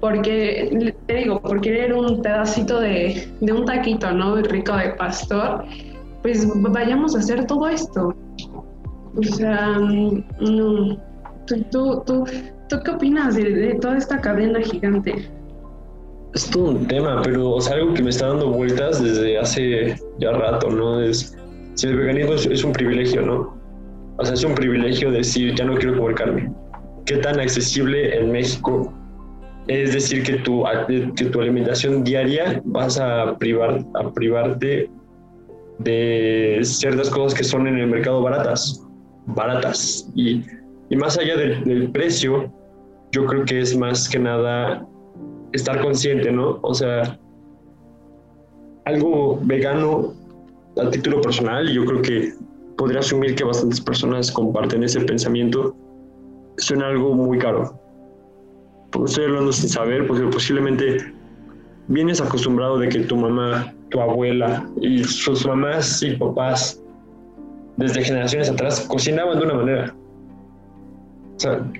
porque, 0.00 0.92
te 1.06 1.14
digo, 1.14 1.42
por 1.42 1.60
querer 1.60 1.92
un 1.92 2.22
pedacito 2.22 2.78
de, 2.80 3.28
de 3.40 3.52
un 3.52 3.64
taquito, 3.64 4.12
¿no? 4.12 4.36
Rico 4.36 4.76
de 4.76 4.90
pastor, 4.90 5.64
pues 6.22 6.46
vayamos 6.54 7.16
a 7.16 7.18
hacer 7.18 7.46
todo 7.46 7.68
esto. 7.68 8.14
O 9.16 9.22
sea, 9.22 9.78
mm, 9.80 10.24
no. 10.40 10.96
¿Tú, 11.46 11.64
tú, 12.06 12.24
tú, 12.68 12.76
qué 12.84 12.90
opinas 12.92 13.34
de, 13.34 13.76
toda 13.80 13.98
esta 13.98 14.20
cadena 14.20 14.60
gigante? 14.60 15.28
Es 16.32 16.48
todo 16.48 16.70
un 16.70 16.86
tema, 16.86 17.20
pero 17.24 17.50
o 17.50 17.60
sea, 17.60 17.74
algo 17.74 17.92
que 17.92 18.04
me 18.04 18.10
está 18.10 18.28
dando 18.28 18.50
vueltas 18.50 19.02
desde 19.02 19.36
hace 19.36 19.96
ya 20.20 20.30
rato, 20.30 20.70
¿no? 20.70 21.00
Es 21.00 21.36
si 21.80 21.86
el 21.86 21.96
veganismo 21.96 22.34
es, 22.34 22.62
un 22.62 22.72
privilegio, 22.72 23.22
¿no? 23.22 23.56
O 24.18 24.24
sea, 24.24 24.34
es 24.34 24.44
un 24.44 24.54
privilegio 24.54 25.10
decir, 25.10 25.54
ya 25.54 25.64
no 25.64 25.76
quiero 25.76 25.96
comer 25.96 26.14
carne. 26.14 26.52
¿Qué 27.06 27.16
tan 27.16 27.40
accesible 27.40 28.18
en 28.18 28.30
México 28.30 28.92
es 29.66 29.94
decir 29.94 30.22
que 30.22 30.34
tu, 30.40 30.62
que 31.16 31.24
tu 31.24 31.40
alimentación 31.40 32.04
diaria 32.04 32.60
vas 32.66 33.00
a, 33.00 33.34
privar, 33.38 33.82
a 33.94 34.12
privarte 34.12 34.90
de 35.78 36.60
ciertas 36.64 37.08
cosas 37.08 37.32
que 37.32 37.44
son 37.44 37.66
en 37.66 37.78
el 37.78 37.86
mercado 37.86 38.20
baratas? 38.20 38.86
baratas. 39.24 40.06
Y, 40.14 40.44
y 40.90 40.96
más 40.96 41.16
allá 41.16 41.34
del, 41.34 41.64
del, 41.64 41.90
precio, 41.92 42.52
yo 43.12 43.24
creo 43.24 43.44
que 43.46 43.58
es 43.60 43.74
más 43.74 44.06
que 44.06 44.18
nada 44.18 44.86
estar 45.52 45.80
consciente, 45.80 46.30
¿no? 46.30 46.58
O 46.60 46.74
sea, 46.74 47.18
algo 48.84 49.40
vegano 49.44 50.19
a 50.76 50.90
título 50.90 51.20
personal, 51.20 51.68
yo 51.68 51.84
creo 51.84 52.02
que 52.02 52.34
podría 52.76 53.00
asumir 53.00 53.34
que 53.34 53.44
bastantes 53.44 53.80
personas 53.80 54.30
comparten 54.30 54.82
ese 54.82 55.00
pensamiento, 55.00 55.76
suena 56.56 56.88
algo 56.88 57.14
muy 57.14 57.38
caro. 57.38 57.78
Estoy 59.04 59.24
hablando 59.24 59.52
sin 59.52 59.68
saber, 59.68 60.06
porque 60.06 60.24
posiblemente 60.24 61.12
vienes 61.88 62.20
acostumbrado 62.20 62.78
de 62.78 62.88
que 62.88 63.00
tu 63.00 63.16
mamá, 63.16 63.72
tu 63.90 64.00
abuela 64.00 64.68
y 64.80 65.04
sus 65.04 65.46
mamás 65.46 66.02
y 66.02 66.16
papás 66.16 66.82
desde 67.76 68.02
generaciones 68.02 68.50
atrás 68.50 68.86
cocinaban 68.88 69.38
de 69.38 69.44
una 69.44 69.54
manera. 69.54 69.96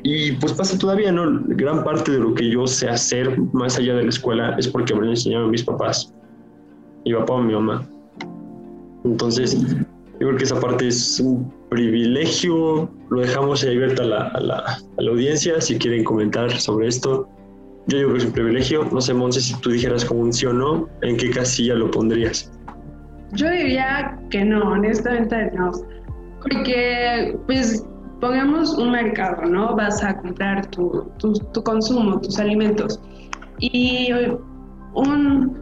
y 0.02 0.32
pues 0.32 0.52
pasa 0.54 0.78
todavía, 0.78 1.12
¿no? 1.12 1.42
Gran 1.48 1.84
parte 1.84 2.12
de 2.12 2.18
lo 2.18 2.34
que 2.34 2.50
yo 2.50 2.66
sé 2.66 2.88
hacer 2.88 3.38
más 3.52 3.78
allá 3.78 3.94
de 3.94 4.04
la 4.04 4.08
escuela 4.08 4.56
es 4.58 4.66
porque 4.66 4.94
me 4.94 5.02
lo 5.02 5.10
enseñaron 5.10 5.50
mis 5.50 5.62
papás, 5.62 6.12
mi 7.04 7.12
papá 7.12 7.34
o 7.34 7.42
mi 7.42 7.52
mamá. 7.52 7.86
Entonces, 9.04 9.56
yo 10.20 10.26
creo 10.26 10.36
que 10.36 10.44
esa 10.44 10.60
parte 10.60 10.88
es 10.88 11.20
un 11.20 11.52
privilegio. 11.70 12.90
Lo 13.10 13.20
dejamos 13.20 13.64
ahí 13.64 13.76
abierto 13.76 14.02
a 14.02 14.06
la, 14.06 14.28
a 14.28 14.40
la, 14.40 14.56
a 14.56 15.02
la 15.02 15.10
audiencia 15.10 15.60
si 15.60 15.78
quieren 15.78 16.04
comentar 16.04 16.50
sobre 16.58 16.88
esto. 16.88 17.28
Yo 17.86 17.98
digo 17.98 18.12
que 18.12 18.18
es 18.18 18.24
un 18.26 18.32
privilegio. 18.32 18.84
No 18.92 19.00
sé, 19.00 19.14
Monse, 19.14 19.40
si 19.40 19.58
tú 19.60 19.70
dijeras 19.70 20.04
como 20.04 20.20
un 20.20 20.32
sí 20.32 20.46
o 20.46 20.52
no, 20.52 20.88
¿en 21.02 21.16
qué 21.16 21.30
casilla 21.30 21.74
lo 21.74 21.90
pondrías? 21.90 22.52
Yo 23.32 23.48
diría 23.50 24.18
que 24.30 24.44
no, 24.44 24.72
honestamente 24.72 25.50
no. 25.52 25.70
Porque, 26.42 27.36
pues, 27.46 27.84
pongamos 28.20 28.76
un 28.76 28.92
mercado, 28.92 29.42
¿no? 29.46 29.74
Vas 29.76 30.02
a 30.02 30.16
comprar 30.18 30.66
tu, 30.66 31.10
tu, 31.18 31.62
consumo, 31.62 32.20
tus 32.20 32.38
alimentos. 32.38 33.00
Y 33.58 34.10
un, 34.94 35.58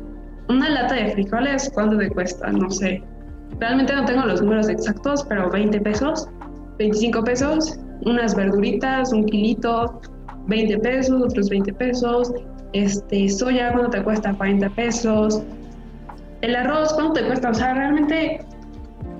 una 0.48 0.68
lata 0.68 0.94
de 0.94 1.12
frijoles, 1.12 1.70
¿cuánto 1.74 1.98
te 1.98 2.10
cuesta? 2.10 2.50
No 2.50 2.70
sé. 2.70 3.02
Realmente 3.60 3.94
no 3.94 4.04
tengo 4.04 4.24
los 4.26 4.42
números 4.42 4.68
exactos, 4.68 5.24
pero 5.28 5.50
20 5.50 5.80
pesos, 5.80 6.28
25 6.78 7.24
pesos. 7.24 7.78
Unas 8.06 8.34
verduritas, 8.34 9.12
un 9.12 9.24
kilito, 9.24 10.00
20 10.46 10.78
pesos, 10.78 11.22
otros 11.22 11.48
20 11.50 11.72
pesos. 11.74 12.32
Este, 12.72 13.28
soya, 13.28 13.72
¿cuánto 13.72 13.90
te 13.90 14.02
cuesta? 14.02 14.34
40 14.34 14.70
pesos 14.70 15.42
el 16.40 16.54
arroz, 16.54 16.92
¿cuánto 16.94 17.14
te 17.14 17.26
cuesta? 17.26 17.50
O 17.50 17.54
sea, 17.54 17.74
realmente 17.74 18.40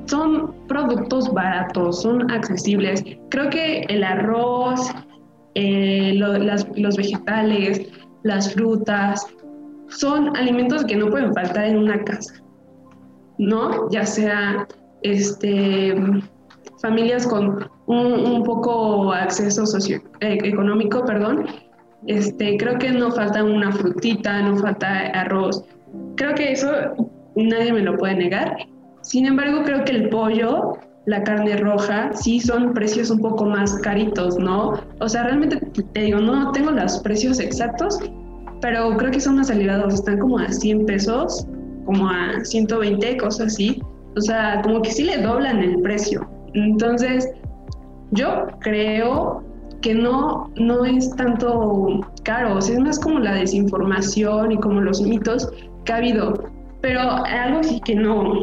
son 0.06 0.54
productos 0.68 1.32
baratos, 1.32 2.02
son 2.02 2.30
accesibles. 2.30 3.02
Creo 3.30 3.50
que 3.50 3.80
el 3.88 4.04
arroz, 4.04 4.90
eh, 5.54 6.14
los 6.14 6.96
vegetales, 6.96 7.88
las 8.22 8.54
frutas, 8.54 9.26
son 9.88 10.36
alimentos 10.36 10.84
que 10.84 10.96
no 10.96 11.08
pueden 11.08 11.34
faltar 11.34 11.64
en 11.64 11.78
una 11.78 12.02
casa, 12.04 12.34
¿no? 13.38 13.90
Ya 13.90 14.04
sea 14.04 14.66
este, 15.02 15.94
familias 16.80 17.26
con 17.26 17.68
un, 17.86 18.42
poco 18.44 19.12
acceso 19.12 19.66
socioeconómico, 19.66 20.98
eh, 20.98 21.02
perdón, 21.06 21.46
este, 22.06 22.56
creo 22.56 22.78
que 22.78 22.90
no 22.90 23.10
falta 23.10 23.42
una 23.42 23.72
frutita, 23.72 24.42
no 24.42 24.56
falta 24.56 25.08
arroz, 25.08 25.64
Creo 26.16 26.34
que 26.34 26.52
eso 26.52 26.70
nadie 27.36 27.72
me 27.72 27.80
lo 27.80 27.96
puede 27.96 28.16
negar. 28.16 28.56
Sin 29.02 29.26
embargo, 29.26 29.62
creo 29.64 29.84
que 29.84 29.92
el 29.92 30.08
pollo, 30.08 30.78
la 31.06 31.22
carne 31.22 31.56
roja, 31.56 32.12
sí 32.12 32.40
son 32.40 32.74
precios 32.74 33.10
un 33.10 33.20
poco 33.20 33.46
más 33.46 33.74
caritos, 33.78 34.38
¿no? 34.38 34.74
O 35.00 35.08
sea, 35.08 35.24
realmente 35.24 35.56
te 35.92 36.00
digo, 36.00 36.18
no 36.18 36.52
tengo 36.52 36.70
los 36.72 36.98
precios 36.98 37.40
exactos, 37.40 37.98
pero 38.60 38.96
creo 38.96 39.10
que 39.10 39.20
son 39.20 39.36
más 39.36 39.50
elevados, 39.50 39.94
están 39.94 40.18
como 40.18 40.38
a 40.38 40.50
100 40.50 40.86
pesos, 40.86 41.46
como 41.88 42.06
a 42.06 42.44
120, 42.44 43.16
cosas 43.16 43.54
así. 43.54 43.80
O 44.14 44.20
sea, 44.20 44.60
como 44.62 44.82
que 44.82 44.90
sí 44.90 45.04
le 45.04 45.22
doblan 45.22 45.62
el 45.62 45.80
precio. 45.80 46.28
Entonces, 46.52 47.26
yo 48.10 48.46
creo 48.60 49.42
que 49.80 49.94
no, 49.94 50.50
no 50.56 50.84
es 50.84 51.10
tanto 51.16 52.00
caro, 52.24 52.56
o 52.56 52.60
sea, 52.60 52.74
es 52.74 52.80
más 52.82 52.98
como 52.98 53.20
la 53.20 53.36
desinformación 53.36 54.52
y 54.52 54.58
como 54.58 54.82
los 54.82 55.00
mitos 55.00 55.50
que 55.86 55.92
ha 55.94 55.96
habido. 55.96 56.34
Pero 56.82 57.00
algo 57.00 57.60
que 57.86 57.94
no, 57.94 58.40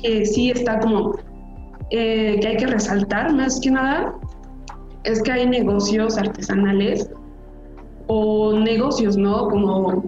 que 0.00 0.24
sí 0.24 0.52
está 0.52 0.78
como, 0.78 1.16
eh, 1.90 2.38
que 2.40 2.46
hay 2.46 2.56
que 2.58 2.66
resaltar 2.68 3.34
más 3.34 3.58
que 3.58 3.72
nada, 3.72 4.14
es 5.02 5.20
que 5.20 5.32
hay 5.32 5.48
negocios 5.48 6.16
artesanales 6.16 7.10
o 8.06 8.52
negocios, 8.52 9.16
¿no? 9.16 9.48
Como 9.48 10.04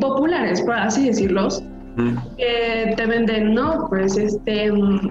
populares, 0.00 0.62
por 0.62 0.74
así 0.74 1.06
decirlos, 1.06 1.62
que 2.36 2.94
te 2.96 3.06
venden, 3.06 3.54
¿no? 3.54 3.86
Pues 3.88 4.16
este, 4.16 4.72
mm, 4.72 5.10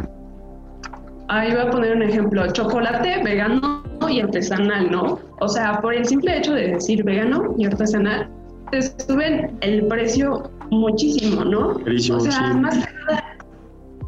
ahí 1.30 1.52
voy 1.52 1.62
a 1.62 1.70
poner 1.70 1.96
un 1.96 2.04
ejemplo, 2.04 2.52
chocolate 2.52 3.24
vegano 3.24 3.84
y 4.10 4.20
artesanal, 4.20 4.92
¿no? 4.92 5.20
O 5.40 5.48
sea, 5.48 5.80
por 5.82 5.94
el 5.94 6.06
simple 6.06 6.38
hecho 6.38 6.54
de 6.54 6.74
decir 6.74 7.04
vegano 7.04 7.56
y 7.58 7.66
artesanal, 7.66 8.30
te 8.72 8.82
suben 8.82 9.56
el 9.62 9.86
precio 9.88 10.50
muchísimo, 10.72 11.44
¿no? 11.46 11.78
o 12.16 12.20
sea, 12.20 12.54
más 12.54 12.86
que 12.86 12.94
nada 12.94 13.24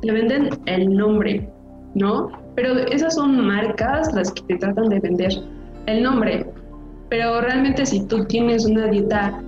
te 0.02 0.12
venden 0.12 0.50
el 0.66 0.96
nombre, 0.96 1.50
¿no? 1.94 2.32
Pero 2.56 2.78
esas 2.78 3.16
son 3.16 3.46
marcas 3.46 4.14
las 4.14 4.32
que 4.32 4.42
te 4.44 4.58
tratan 4.58 4.90
de 4.90 5.00
vender 5.00 5.32
el 5.88 6.04
nombre. 6.04 6.46
Pero 7.10 7.42
realmente 7.42 7.86
si 7.86 8.06
tú 8.08 8.26
tienes 8.26 8.66
una 8.66 8.88
dieta 8.88 9.42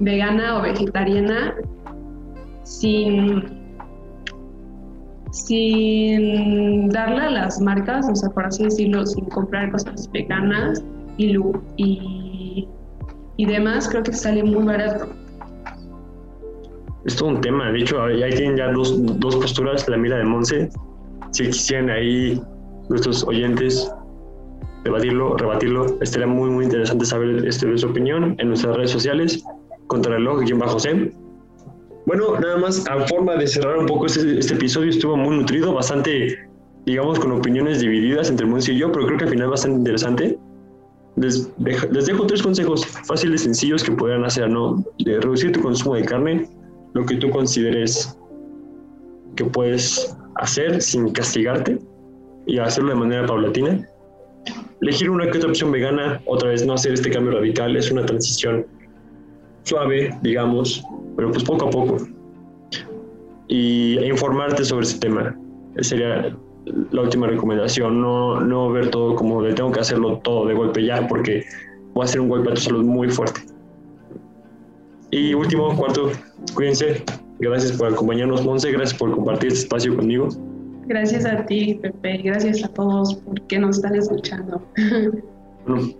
vegana 0.00 0.58
o 0.58 0.62
vegetariana 0.62 1.54
sin 2.64 3.58
sin 5.32 6.88
darle 6.88 7.20
a 7.20 7.30
las 7.30 7.60
marcas, 7.60 8.08
o 8.10 8.16
sea, 8.16 8.30
por 8.30 8.46
así 8.46 8.64
decirlo, 8.64 9.06
sin 9.06 9.24
comprar 9.26 9.70
cosas 9.70 10.10
veganas 10.12 10.82
y, 11.18 11.36
y 11.76 12.68
y 13.40 13.46
demás, 13.46 13.88
creo 13.88 14.02
que 14.02 14.12
sale 14.12 14.44
muy 14.44 14.64
barato. 14.64 15.08
es 17.06 17.16
todo 17.16 17.30
un 17.30 17.40
tema. 17.40 17.72
De 17.72 17.78
hecho, 17.78 18.02
ahí 18.02 18.30
tienen 18.32 18.58
ya 18.58 18.70
dos, 18.70 19.02
dos 19.18 19.34
posturas, 19.36 19.88
la 19.88 19.96
mira 19.96 20.18
de 20.18 20.24
Monse. 20.24 20.68
Si 21.30 21.46
quisieran 21.46 21.88
ahí 21.88 22.38
nuestros 22.90 23.24
oyentes 23.24 23.90
debatirlo, 24.84 25.38
rebatirlo, 25.38 25.86
estaría 26.02 26.26
muy, 26.26 26.50
muy 26.50 26.64
interesante 26.66 27.06
saber 27.06 27.46
este, 27.46 27.78
su 27.78 27.88
opinión 27.88 28.34
en 28.38 28.48
nuestras 28.48 28.76
redes 28.76 28.90
sociales, 28.90 29.42
contra 29.90 30.12
el 30.12 30.18
reloj, 30.18 30.44
quien 30.44 30.60
va 30.60 30.68
José. 30.68 31.12
Bueno, 32.06 32.38
nada 32.38 32.56
más 32.58 32.86
a 32.88 33.06
forma 33.08 33.34
de 33.34 33.46
cerrar 33.46 33.76
un 33.76 33.86
poco 33.86 34.06
este, 34.06 34.38
este 34.38 34.54
episodio, 34.54 34.88
estuvo 34.88 35.16
muy 35.16 35.36
nutrido, 35.36 35.74
bastante, 35.74 36.38
digamos, 36.86 37.18
con 37.18 37.32
opiniones 37.32 37.80
divididas 37.80 38.30
entre 38.30 38.46
Monse 38.46 38.72
y 38.72 38.78
yo, 38.78 38.92
pero 38.92 39.06
creo 39.06 39.18
que 39.18 39.24
al 39.24 39.30
final 39.30 39.50
bastante 39.50 39.78
interesante. 39.78 40.38
Les, 41.16 41.50
les 41.58 42.06
dejo 42.06 42.24
tres 42.24 42.40
consejos 42.40 42.86
fáciles, 42.86 43.42
sencillos 43.42 43.82
que 43.82 43.90
podrán 43.90 44.24
hacer, 44.24 44.48
¿no? 44.48 44.82
De 45.04 45.20
reducir 45.20 45.50
tu 45.50 45.60
consumo 45.60 45.96
de 45.96 46.04
carne, 46.04 46.48
lo 46.94 47.04
que 47.04 47.16
tú 47.16 47.28
consideres 47.30 48.16
que 49.34 49.44
puedes 49.44 50.16
hacer 50.36 50.80
sin 50.80 51.10
castigarte 51.10 51.78
y 52.46 52.58
hacerlo 52.58 52.90
de 52.90 52.96
manera 52.96 53.26
paulatina. 53.26 53.86
Elegir 54.80 55.10
una 55.10 55.28
que 55.28 55.38
otra 55.38 55.50
opción 55.50 55.72
vegana, 55.72 56.22
otra 56.26 56.50
vez 56.50 56.64
no 56.64 56.74
hacer 56.74 56.92
este 56.94 57.10
cambio 57.10 57.32
radical, 57.32 57.76
es 57.76 57.90
una 57.90 58.06
transición 58.06 58.64
suave, 59.64 60.14
digamos, 60.22 60.84
pero 61.16 61.30
pues 61.30 61.44
poco 61.44 61.66
a 61.66 61.70
poco. 61.70 61.96
Y 63.48 63.98
e 63.98 64.08
informarte 64.08 64.64
sobre 64.64 64.84
ese 64.84 64.98
tema. 64.98 65.36
Sería 65.80 66.36
la 66.92 67.02
última 67.02 67.26
recomendación, 67.26 68.00
no, 68.00 68.40
no 68.40 68.70
ver 68.70 68.90
todo 68.90 69.14
como 69.14 69.42
de 69.42 69.54
tengo 69.54 69.72
que 69.72 69.80
hacerlo 69.80 70.18
todo 70.18 70.46
de 70.46 70.54
golpe 70.54 70.84
ya, 70.84 71.06
porque 71.08 71.44
va 71.98 72.04
a 72.04 72.06
ser 72.06 72.20
un 72.20 72.28
golpe 72.28 72.50
a 72.50 72.54
tu 72.54 72.60
salud 72.60 72.84
muy 72.84 73.08
fuerte. 73.08 73.40
Y 75.10 75.34
último, 75.34 75.74
cuarto, 75.76 76.10
cuídense. 76.54 77.02
Gracias 77.40 77.72
por 77.72 77.92
acompañarnos, 77.92 78.44
Monse. 78.44 78.70
Gracias 78.70 78.98
por 78.98 79.10
compartir 79.12 79.48
este 79.48 79.60
espacio 79.60 79.96
conmigo. 79.96 80.28
Gracias 80.86 81.24
a 81.24 81.44
ti, 81.46 81.78
Pepe. 81.80 82.18
Gracias 82.18 82.62
a 82.62 82.68
todos 82.68 83.14
por 83.14 83.40
que 83.42 83.58
nos 83.58 83.76
están 83.76 83.94
escuchando. 83.96 84.62
Bueno, 85.66 85.92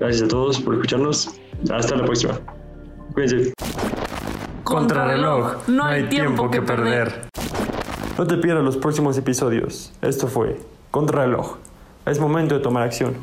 gracias 0.00 0.22
a 0.22 0.28
todos 0.28 0.58
por 0.58 0.72
escucharnos. 0.72 1.38
Hasta 1.70 1.96
la 1.96 2.04
próxima. 2.06 2.40
Cuídense. 3.12 3.52
Contrarreloj. 4.64 5.68
No 5.68 5.84
hay 5.84 6.04
tiempo 6.04 6.50
que 6.50 6.62
perder. 6.62 7.28
No 8.16 8.26
te 8.26 8.36
pierdas 8.36 8.64
los 8.64 8.76
próximos 8.76 9.18
episodios. 9.18 9.92
Esto 10.00 10.28
fue 10.28 10.60
Contrarreloj. 10.90 11.56
Es 12.06 12.18
momento 12.20 12.54
de 12.54 12.60
tomar 12.60 12.82
acción. 12.82 13.14